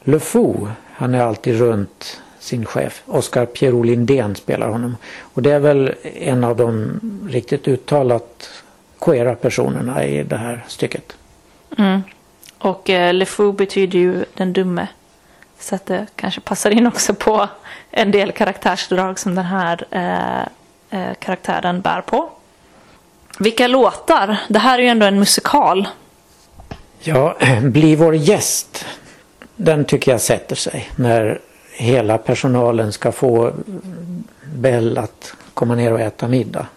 [0.04, 3.04] Le Fou, han är alltid runt sin chef.
[3.06, 4.98] Oscar Pierrot Lindén spelar honom.
[5.20, 8.50] Och det är väl en av de riktigt uttalat
[9.02, 11.16] queera personerna i det här stycket.
[11.78, 12.02] Mm.
[12.58, 14.88] Och eh, Le Fou betyder ju den dumme.
[15.60, 17.48] Så att det kanske passar in också på
[17.92, 20.42] en del karaktärsdrag som den här eh,
[21.00, 22.30] eh, karaktären bär på.
[23.40, 24.38] Vilka låtar?
[24.48, 25.88] Det här är ju ändå en musikal.
[27.00, 28.86] Ja, Bli vår gäst.
[29.56, 31.40] Den tycker jag sätter sig när
[31.72, 33.54] hela personalen ska få
[34.56, 36.68] Bell att komma ner och äta middag.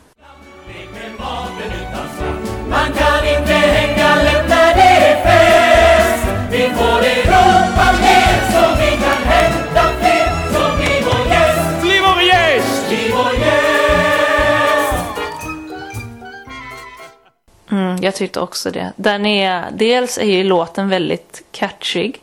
[17.74, 18.92] Mm, jag tyckte också det.
[18.96, 22.20] Den är, dels är ju låten väldigt catchig.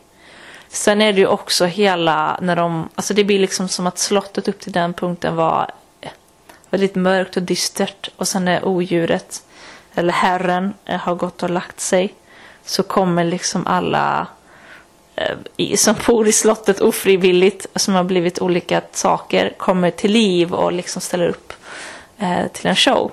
[0.68, 4.48] Sen är det ju också hela när de, alltså det blir liksom som att slottet
[4.48, 5.70] upp till den punkten var
[6.70, 8.10] väldigt mörkt och dystert.
[8.16, 9.42] Och sen när odjuret,
[9.94, 12.14] eller herren, eh, har gått och lagt sig.
[12.64, 14.26] Så kommer liksom alla
[15.16, 20.72] eh, som bor i slottet ofrivilligt, som har blivit olika saker, kommer till liv och
[20.72, 21.52] liksom ställer upp
[22.18, 23.10] eh, till en show.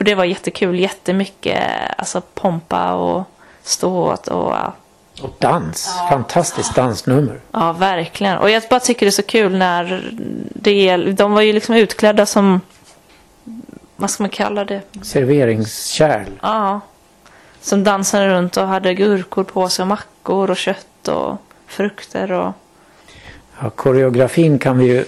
[0.00, 1.62] Och det var jättekul, jättemycket
[1.96, 3.24] alltså pompa och
[3.62, 4.74] ståt och ja,
[5.22, 7.40] Och dans, fantastiskt dansnummer.
[7.52, 8.38] Ja, verkligen.
[8.38, 10.10] Och jag bara tycker det är så kul när
[10.54, 12.60] det är, de var ju liksom utklädda som,
[13.96, 14.82] vad ska man kalla det?
[15.02, 16.30] Serveringskärl.
[16.42, 16.80] Ja.
[17.60, 21.36] Som dansade runt och hade gurkor på sig och mackor och kött och
[21.66, 22.52] frukter och...
[23.62, 25.04] Ja, koreografin kan vi ju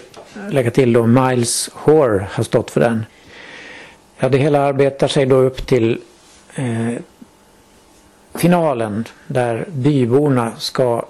[0.50, 1.06] lägga till då.
[1.06, 3.06] Miles Hoare har stått för den.
[4.22, 6.00] Ja, det hela arbetar sig då upp till
[6.54, 6.92] eh,
[8.34, 11.04] finalen där byborna ska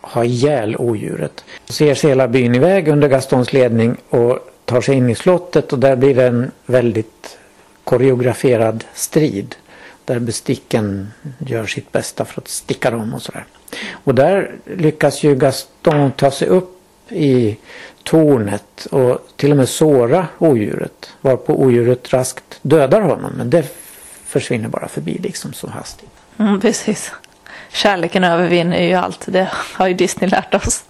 [0.00, 1.44] ha ihjäl odjuret.
[1.64, 5.72] Så ger sig hela byn iväg under Gastons ledning och tar sig in i slottet
[5.72, 7.38] och där blir det en väldigt
[7.84, 9.54] koreograferad strid.
[10.04, 13.44] Där besticken gör sitt bästa för att sticka dem och sådär.
[13.90, 16.73] Och där lyckas ju Gaston ta sig upp
[17.08, 17.56] i
[18.02, 21.10] tornet och till och med såra odjuret.
[21.20, 23.32] Varpå odjuret raskt dödar honom.
[23.36, 23.64] Men det
[24.24, 26.10] försvinner bara förbi liksom så hastigt.
[26.38, 27.12] Mm, precis.
[27.72, 29.24] Kärleken övervinner ju allt.
[29.26, 30.84] Det har ju Disney lärt oss.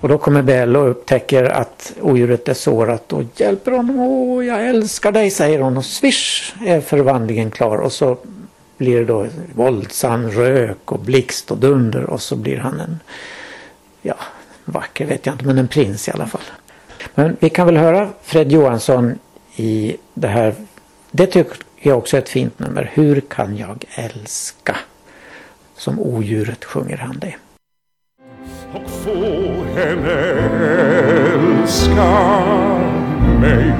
[0.00, 4.00] Och då kommer Belle och upptäcker att odjuret är sårat och hjälper honom.
[4.00, 5.76] Åh, jag älskar dig, säger hon.
[5.76, 7.78] Och swish är förvandlingen klar.
[7.78, 8.18] Och så
[8.78, 12.04] blir det då våldsam rök och blixt och dunder.
[12.04, 13.00] Och så blir han en,
[14.02, 14.16] ja,
[14.66, 16.40] vacker vet jag inte, men en prins i alla fall.
[17.14, 19.18] Men vi kan väl höra Fred Johansson
[19.56, 20.54] i det här.
[21.10, 22.90] Det tycker jag också är ett fint nummer.
[22.94, 24.76] Hur kan jag älska?
[25.76, 27.34] Som odjuret sjunger han det.
[28.72, 29.14] och få
[29.76, 30.20] henne
[31.62, 32.44] älska
[33.40, 33.74] mig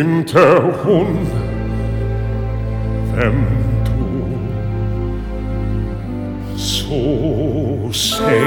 [0.00, 1.26] Inte hon
[3.16, 3.44] Vem
[6.58, 8.42] så säg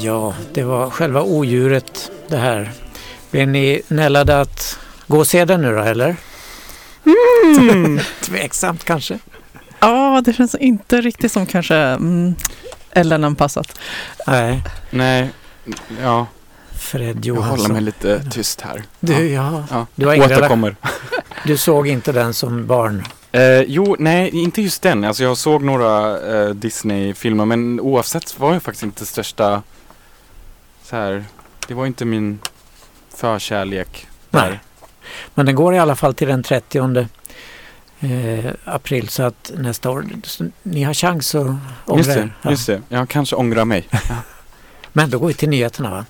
[0.00, 2.72] Ja, det var själva odjuret det här.
[3.30, 6.16] Blir ni nällade att gå och se den nu då eller?
[7.04, 8.00] Mm.
[8.20, 9.18] Tveksamt kanske?
[9.80, 12.34] Ja, det känns inte riktigt som kanske mm,
[12.90, 13.78] Ellen-anpassat.
[14.26, 14.62] Nej.
[14.90, 15.30] Nej,
[16.02, 16.26] ja.
[16.78, 17.58] Fred Jag Johansson.
[17.60, 18.82] håller mig lite tyst här.
[19.00, 19.64] Du, ja.
[19.70, 19.86] ja.
[19.94, 20.76] Du har Återkommer.
[21.44, 23.02] Du såg inte den som barn?
[23.34, 25.04] Eh, jo, nej, inte just den.
[25.04, 29.62] Alltså jag såg några eh, Disney-filmer, men oavsett var jag faktiskt inte största
[30.82, 31.24] så här.
[31.68, 32.38] Det var inte min
[33.14, 34.06] förkärlek.
[34.30, 34.50] där.
[34.50, 34.60] Nej.
[35.34, 37.06] Men den går i alla fall till den 30
[38.00, 40.06] eh, april så att nästa år,
[40.62, 41.46] ni har chans att
[41.86, 42.34] ångra Just det, er.
[42.42, 42.50] Ja.
[42.50, 42.82] just det.
[42.88, 43.88] Jag kanske ångrar mig.
[44.92, 46.04] Men då går vi till nyheterna va?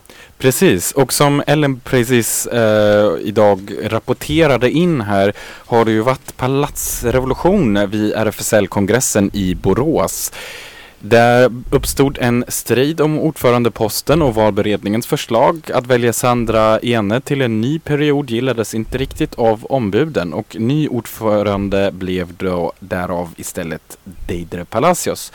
[0.45, 7.90] Precis, och som Ellen precis eh, idag rapporterade in här har det ju varit palatsrevolution
[7.90, 10.32] vid RFSL-kongressen i Borås.
[10.99, 17.61] Där uppstod en strid om ordförandeposten och valberedningens förslag att välja Sandra Ene till en
[17.61, 24.64] ny period gillades inte riktigt av ombuden och ny ordförande blev då därav istället Deidre
[24.64, 25.32] Palacios.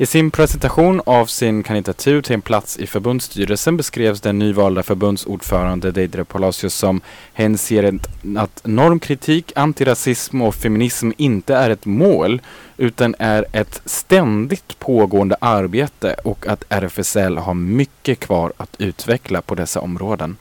[0.00, 5.90] I sin presentation av sin kandidatur till en plats i förbundsstyrelsen beskrevs den nyvalda förbundsordförande
[5.90, 7.00] Deidre Palacios som
[7.32, 7.98] hen ser
[8.36, 12.40] att normkritik, antirasism och feminism inte är ett mål
[12.76, 19.54] utan är ett ständigt pågående arbete och att RFSL har mycket kvar att utveckla på
[19.54, 20.36] dessa områden.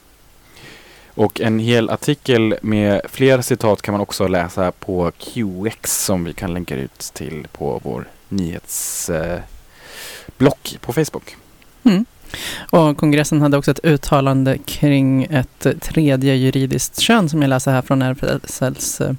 [1.13, 6.33] Och en hel artikel med fler citat kan man också läsa på QX som vi
[6.33, 9.47] kan länka ut till på vår nyhetsblock
[10.81, 11.37] på Facebook.
[11.83, 12.05] Mm.
[12.71, 17.81] Och kongressen hade också ett uttalande kring ett tredje juridiskt kön som jag läser här
[17.81, 19.13] från RFSLs eh,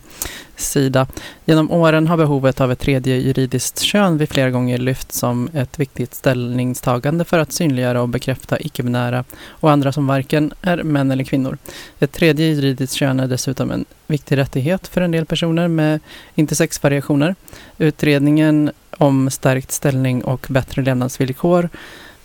[0.56, 1.06] sida.
[1.44, 5.78] Genom åren har behovet av ett tredje juridiskt kön vid flera gånger lyft som ett
[5.78, 11.24] viktigt ställningstagande för att synliggöra och bekräfta icke-binära och andra som varken är män eller
[11.24, 11.58] kvinnor.
[12.00, 16.00] Ett tredje juridiskt kön är dessutom en viktig rättighet för en del personer med
[16.34, 17.34] intersexvariationer.
[17.78, 21.68] Utredningen om stärkt ställning och bättre levnadsvillkor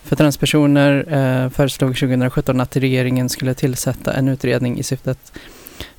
[0.03, 5.31] för transpersoner eh, föreslog 2017 att regeringen skulle tillsätta en utredning i syfte att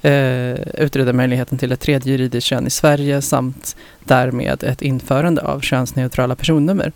[0.02, 5.60] eh, utreda möjligheten till ett tredje juridiskt kön i Sverige samt därmed ett införande av
[5.60, 6.92] könsneutrala personnummer.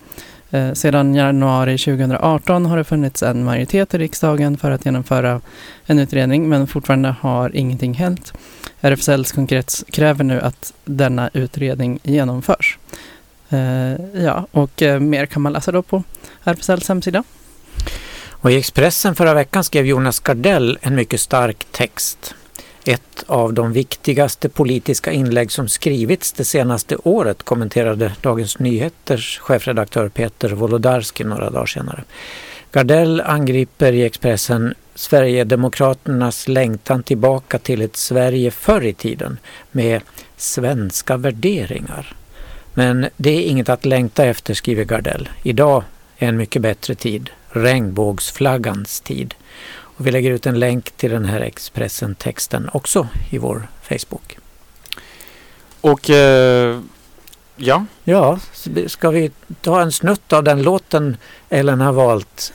[0.50, 5.40] Eh, sedan januari 2018 har det funnits en majoritet i riksdagen för att genomföra
[5.86, 8.32] en utredning men fortfarande har ingenting hänt.
[8.80, 12.78] RFSLs kongress kräver nu att denna utredning genomförs.
[13.50, 16.02] Eh, ja, och eh, mer kan man läsa då på
[16.44, 17.22] RFSLs hemsida.
[18.30, 22.34] Och I Expressen förra veckan skrev Jonas Gardell en mycket stark text.
[22.84, 30.08] Ett av de viktigaste politiska inlägg som skrivits det senaste året kommenterade Dagens Nyheters chefredaktör
[30.08, 32.04] Peter Wolodarski några dagar senare.
[32.72, 39.38] Gardell angriper i Expressen Sverigedemokraternas längtan tillbaka till ett Sverige förr i tiden
[39.72, 40.02] med
[40.36, 42.14] svenska värderingar.
[42.78, 45.28] Men det är inget att längta efter, skriver Gardell.
[45.42, 45.84] Idag
[46.18, 49.34] är en mycket bättre tid, regnbågsflaggans tid.
[49.70, 54.38] Och vi lägger ut en länk till den här Expressen-texten också i vår Facebook.
[55.80, 56.80] Och eh,
[57.56, 57.86] ja?
[58.04, 58.38] Ja,
[58.86, 61.16] ska vi ta en snutt av den låten
[61.48, 62.52] Ellen har valt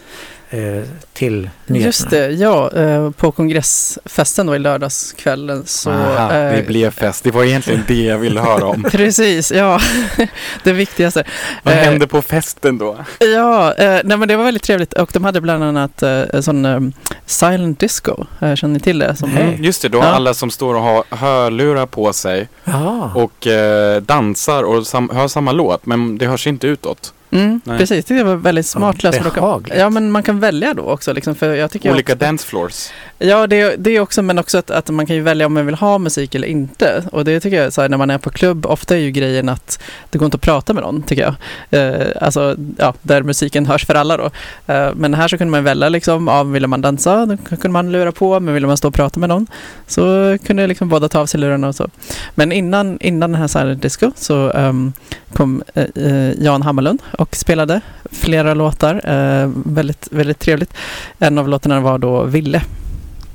[1.13, 1.85] till nyheterna?
[1.85, 2.71] Just det, ja.
[2.75, 5.89] Eh, på kongressfesten då i lördagskvällen så...
[5.91, 7.23] Aha, det eh, blev fest.
[7.23, 8.83] Det var egentligen det jag ville höra om.
[8.91, 9.79] Precis, ja.
[10.63, 11.23] det viktigaste.
[11.63, 12.97] Vad Eh, hände på festen då?
[13.19, 16.65] Ja, eh, nej men det var väldigt trevligt och de hade bland annat eh, sån
[16.65, 16.79] eh,
[17.25, 18.25] silent disco.
[18.41, 19.15] Eh, känner ni till det?
[19.15, 20.03] Som, Mm, just det, då Ja.
[20.03, 23.11] alla som står och har hörlurar på sig Ja.
[23.15, 27.13] och eh, dansar och sam- hör samma låt men det hörs inte utåt.
[27.33, 29.01] Mm, precis, det var väldigt smart
[29.35, 29.77] behagligt.
[29.77, 31.13] Ja, men man kan välja då också.
[31.13, 32.89] Liksom, för jag tycker Olika också, dance floors.
[33.19, 35.65] Ja, det, det är också, men också att, att man kan ju välja om man
[35.65, 37.03] vill ha musik eller inte.
[37.11, 39.49] Och det tycker jag, så här, när man är på klubb, ofta är ju grejen
[39.49, 39.79] att
[40.09, 41.35] det går inte att prata med någon, tycker jag.
[41.79, 44.29] Eh, alltså, ja, där musiken hörs för alla då.
[44.73, 47.91] Eh, men här så kunde man välja liksom, ja, ville man dansa, då kunde man
[47.91, 49.47] lura på, men ville man stå och prata med någon
[49.87, 51.89] så kunde liksom båda ta av sig lurarna och så.
[52.35, 54.93] Men innan, innan den här Silent Disco så ehm,
[55.33, 58.95] kom eh, eh, Jan Hammarlund och spelade flera låtar.
[59.09, 60.73] Eh, väldigt, väldigt trevligt.
[61.19, 62.61] En av låtarna var då Ville.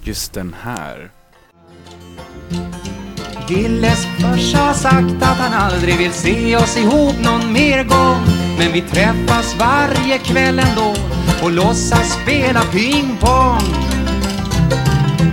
[0.02, 1.10] Just den här.
[3.48, 8.24] Willes farsa har sagt att han aldrig vill se oss ihop någon mer gång
[8.58, 10.94] Men vi träffas varje kväll ändå
[11.42, 13.87] och låtsas spela pingpong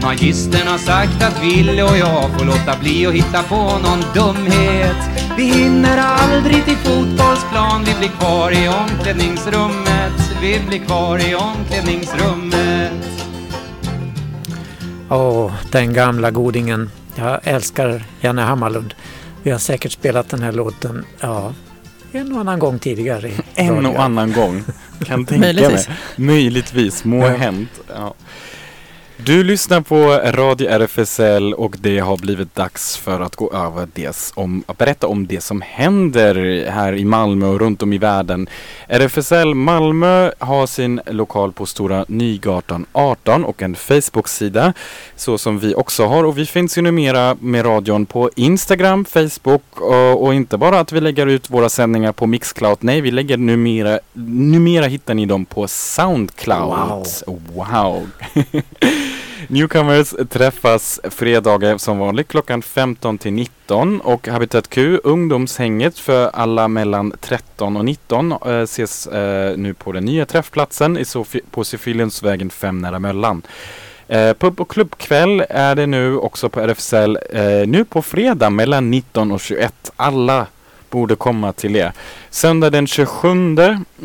[0.06, 4.98] Magistern har sagt att Ville och jag får låta bli att hitta på någon dumhet
[5.38, 12.92] Vi hinner aldrig till fotbollsplan, vi blir kvar i omklädningsrummet Vi blir kvar i omklädningsrummet
[15.10, 16.90] Åh, den gamla godingen.
[17.16, 18.94] Jag älskar Janne Hammarlund.
[19.44, 21.54] Vi har säkert spelat den här låten, ja,
[22.12, 23.32] en och annan gång tidigare.
[23.56, 24.64] En och annan gång.
[25.06, 25.88] Kan tänka Möjligtvis.
[25.88, 25.98] mig.
[26.16, 27.04] Möjligtvis.
[27.04, 27.28] Må Ja.
[27.38, 27.70] hänt.
[27.96, 28.14] Ja.
[29.18, 29.96] Du lyssnar på
[30.32, 35.08] Radio RFSL och det har blivit dags för att gå över det om, att berätta
[35.08, 38.50] om det som händer här i Malmö och runt om i världen.
[38.88, 44.74] RFSL Malmö har sin lokal på Stora Nygatan 18 och en Facebook-sida
[45.16, 49.82] så som vi också har och vi finns ju numera med radion på Instagram, Facebook
[49.82, 52.78] och, och inte bara att vi lägger ut våra sändningar på Mixcloud.
[52.80, 57.08] Nej, vi lägger numera, numera hittar ni dem på Soundcloud.
[57.54, 58.10] Wow!
[59.50, 66.68] Newcomers träffas fredagar som vanligt klockan 15 till 19 och Habitat Q, ungdomshänget för alla
[66.68, 71.64] mellan 13 och 19 eh, ses eh, nu på den nya träffplatsen i Sofi- på
[71.64, 73.42] Sofilundsvägen 5 nära Möllan.
[74.08, 78.92] Eh, pub och klubbkväll är det nu också på RFSL eh, nu på fredag mellan
[78.92, 79.92] 19 och 21.
[79.96, 80.48] Alla
[80.90, 81.94] borde komma till det.
[82.30, 83.58] Söndag den 27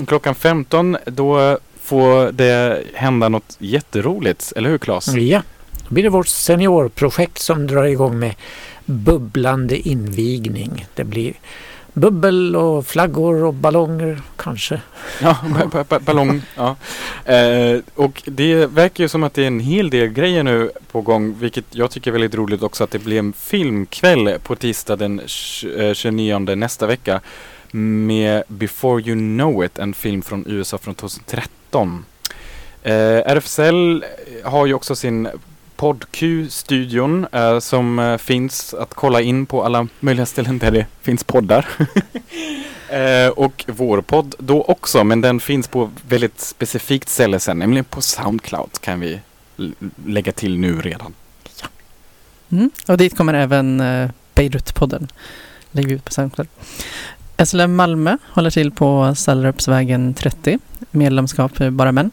[0.06, 1.58] klockan 15 då
[1.90, 5.14] får det hända något jätteroligt, eller hur Claes?
[5.14, 5.42] Ja,
[5.88, 8.34] då blir det vårt seniorprojekt som drar igång med
[8.84, 10.86] bubblande invigning.
[10.94, 11.32] Det blir
[11.92, 14.80] bubbel och flaggor och ballonger kanske.
[15.22, 16.42] Ja, ba- ba- ba- ballong.
[16.56, 16.76] ja.
[17.34, 21.00] Eh, och det verkar ju som att det är en hel del grejer nu på
[21.00, 24.96] gång, vilket jag tycker är väldigt roligt också att det blir en filmkväll på tisdag
[24.96, 27.20] den tj- eh, 29 nästa vecka
[27.72, 32.04] med Before You Know It, en film från USA från 2013.
[32.82, 32.94] Eh,
[33.26, 34.04] RFSL
[34.44, 35.28] har ju också sin
[35.76, 41.24] PodQ-studion eh, som eh, finns att kolla in på alla möjliga ställen där det finns
[41.24, 41.66] poddar.
[42.90, 47.84] Eh, och vår podd då också, men den finns på väldigt specifikt ställe sen, nämligen
[47.84, 49.20] på Soundcloud kan vi
[50.06, 51.14] lägga till nu redan.
[52.50, 52.70] Mm.
[52.88, 55.08] Och dit kommer även eh, Beirut-podden.
[55.70, 56.48] Lägger vi ut på Soundcloud.
[57.44, 60.58] SLM Malmö håller till på Sallerupsvägen 30.
[60.90, 62.10] Medlemskap för bara män.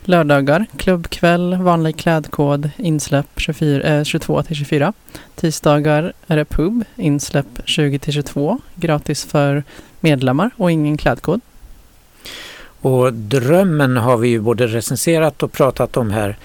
[0.00, 4.92] Lördagar, klubbkväll, vanlig klädkod, insläpp 24, eh, 22 till 24.
[5.34, 8.60] Tisdagar är det pub, insläpp 20 till 22.
[8.74, 9.64] Gratis för
[10.00, 11.40] medlemmar och ingen klädkod.
[12.80, 16.36] Och Drömmen har vi ju både recenserat och pratat om här.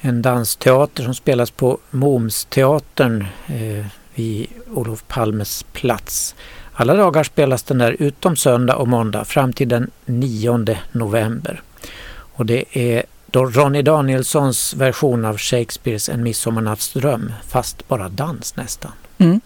[0.00, 6.34] En dansteater som spelas på Momsteatern eh, vid Olof Palmes plats.
[6.78, 11.62] Alla dagar spelas den där utom söndag och måndag fram till den 9 november.
[12.08, 18.92] Och det är då Ronny Danielssons version av Shakespeares En midsommarnattsdröm fast bara dans nästan.
[19.18, 19.40] Mm.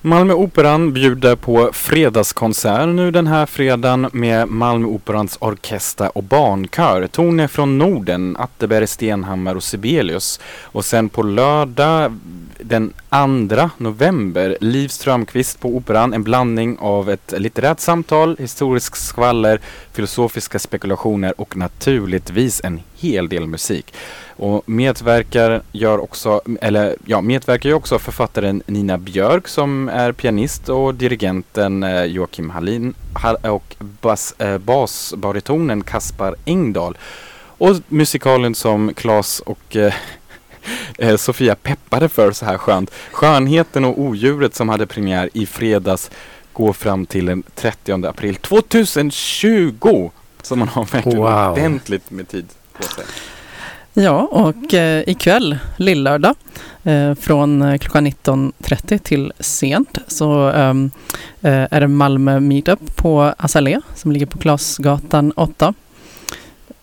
[0.00, 7.06] Malmö Operan bjuder på fredagskonsert nu den här fredagen med Malmö Operans orkester och barnkör.
[7.06, 10.40] Toner från Norden, Atterberg, Stenhammar och Sibelius.
[10.62, 12.18] Och sen på lördag
[12.60, 16.14] den 2 november, Liv Strömqvist på Operan.
[16.14, 19.60] En blandning av ett litterärt samtal, historisk skvaller,
[19.92, 23.94] filosofiska spekulationer och naturligtvis en hel del musik.
[24.36, 30.68] Och medverkar gör också, eller ja, medverkar ju också författaren Nina Björk som är pianist
[30.68, 32.94] och dirigenten eh, Joakim Hallin
[33.42, 36.98] och bas, eh, basbaritonen Kaspar Engdahl.
[37.58, 39.94] Och musikalen som Claes och eh,
[40.98, 42.90] eh, Sofia peppade för så här skönt.
[43.12, 46.10] Skönheten och odjuret som hade premiär i fredags
[46.52, 50.10] går fram till den 30 april 2020.
[50.42, 51.52] Så man har verkligen Wow.
[51.52, 53.04] ordentligt med tid på sig.
[53.94, 56.34] Ja, och eh, ikväll, lillördag,
[56.84, 60.90] eh, från eh, klockan 19.30 till sent så ehm,
[61.42, 65.74] eh, är det Malmö Meetup på Azalea som ligger på Klasgatan 8.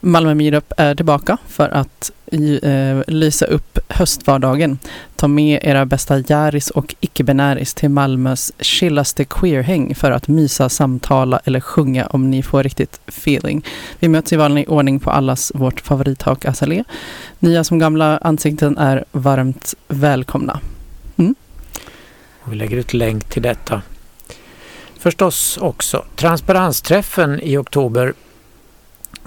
[0.06, 4.80] Malmö Meetup är tillbaka för att eh, lysa upp höstvardagen.
[5.16, 11.40] Ta med era bästa Järis och icke-binäris till Malmös chillaste queerhäng för att mysa, samtala
[11.46, 13.66] eller sjunga om ni får riktigt feeling.
[14.00, 16.84] Vi möts i vanlig ordning på allas vårt favorithak Azalea.
[17.40, 20.60] Nya som gamla ansikten är varmt välkomna.
[21.18, 21.36] Mm.
[22.44, 23.82] vi lägger ut länk till detta.
[25.00, 28.14] Förstås också transparensträffen i oktober.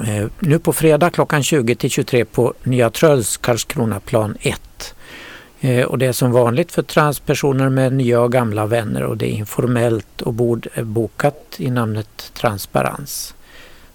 [0.05, 4.95] Eh, nu på fredag klockan 20 till 23 på Nya Tröls Karlskronaplan 1.
[5.61, 9.27] Eh, och det är som vanligt för transpersoner med nya och gamla vänner och det
[9.27, 13.35] är informellt och bord är bokat i namnet transparens.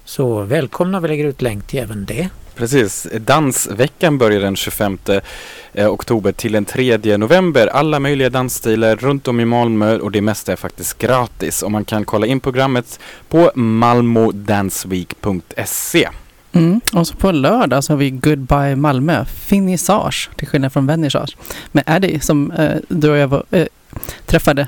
[0.06, 2.30] Så välkomna, vi lägger ut länk till även det.
[2.56, 3.08] Precis.
[3.20, 4.98] Dansveckan börjar den 25
[5.74, 7.68] eh, oktober till den 3 november.
[7.68, 11.64] Alla möjliga dansstilar runt om i Malmö och det mesta är faktiskt gratis.
[11.64, 13.00] Och man kan kolla in programmet
[13.30, 16.10] på malmodanceweek.se.
[16.54, 16.82] Mm.
[16.94, 21.38] Och så på lördag så har vi Goodbye Malmö, finissage, till skillnad från vernissage.
[21.72, 23.68] Med Eddie som eh, du och jag var, eh,
[24.26, 24.68] träffade,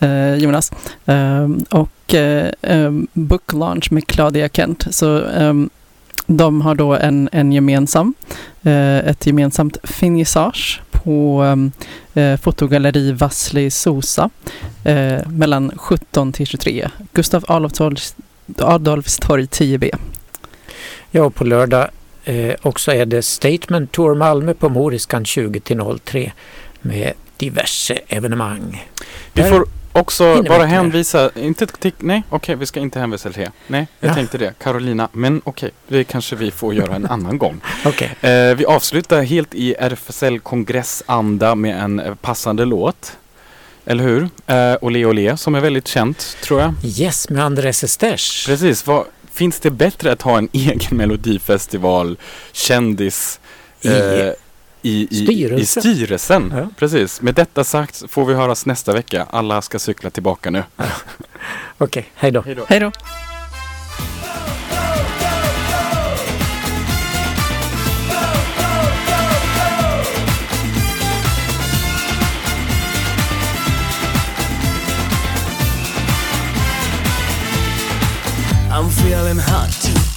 [0.00, 0.72] eh, Jonas.
[1.06, 4.86] Ehm, och eh, ehm, book launch med Claudia Kent.
[4.90, 5.70] Så ehm,
[6.26, 8.14] de har då en, en gemensam,
[8.62, 11.72] eh, ett gemensamt finissage på ehm,
[12.14, 14.30] eh, fotogalleri Vassli Sosa
[14.84, 16.88] eh, mellan 17 till 23.
[17.12, 19.90] Gustav Adolfs, torg 10B.
[21.10, 21.88] Ja, och på lördag
[22.24, 26.32] eh, också är det Statement Tour Malmö på Moriskan 20 till 03
[26.80, 28.88] med diverse evenemang.
[29.32, 33.42] Vi får också Hinner bara hänvisa, inte till, nej okej vi ska inte hänvisa till
[33.42, 33.52] det.
[33.66, 34.14] Nej, jag Ja.
[34.14, 34.54] tänkte det.
[34.58, 37.60] Carolina, men okej, det kanske vi får göra en annan gång.
[37.84, 38.14] Okej.
[38.20, 43.16] Eh, vi avslutar helt i RFSL kongressanda med en eh, passande låt.
[43.86, 44.28] Eller hur?
[44.46, 46.74] Eh, Olé Olé som är väldigt känt tror jag.
[46.84, 48.46] Yes, med Andres Estes.
[48.46, 52.16] Precis, vad, finns det bättre att ha en egen melodifestival,
[52.52, 53.40] kändis
[53.80, 54.30] I eh,
[54.82, 55.80] i, i, styrelse.
[55.80, 56.54] i styrelsen?
[56.56, 56.68] Ja.
[56.76, 59.26] Precis, med detta sagt får vi höras nästa vecka.
[59.30, 60.64] Alla ska cykla tillbaka nu.
[61.78, 62.44] Okej, hej då.
[62.68, 62.92] Hej då.
[78.70, 80.11] I'm feeling hot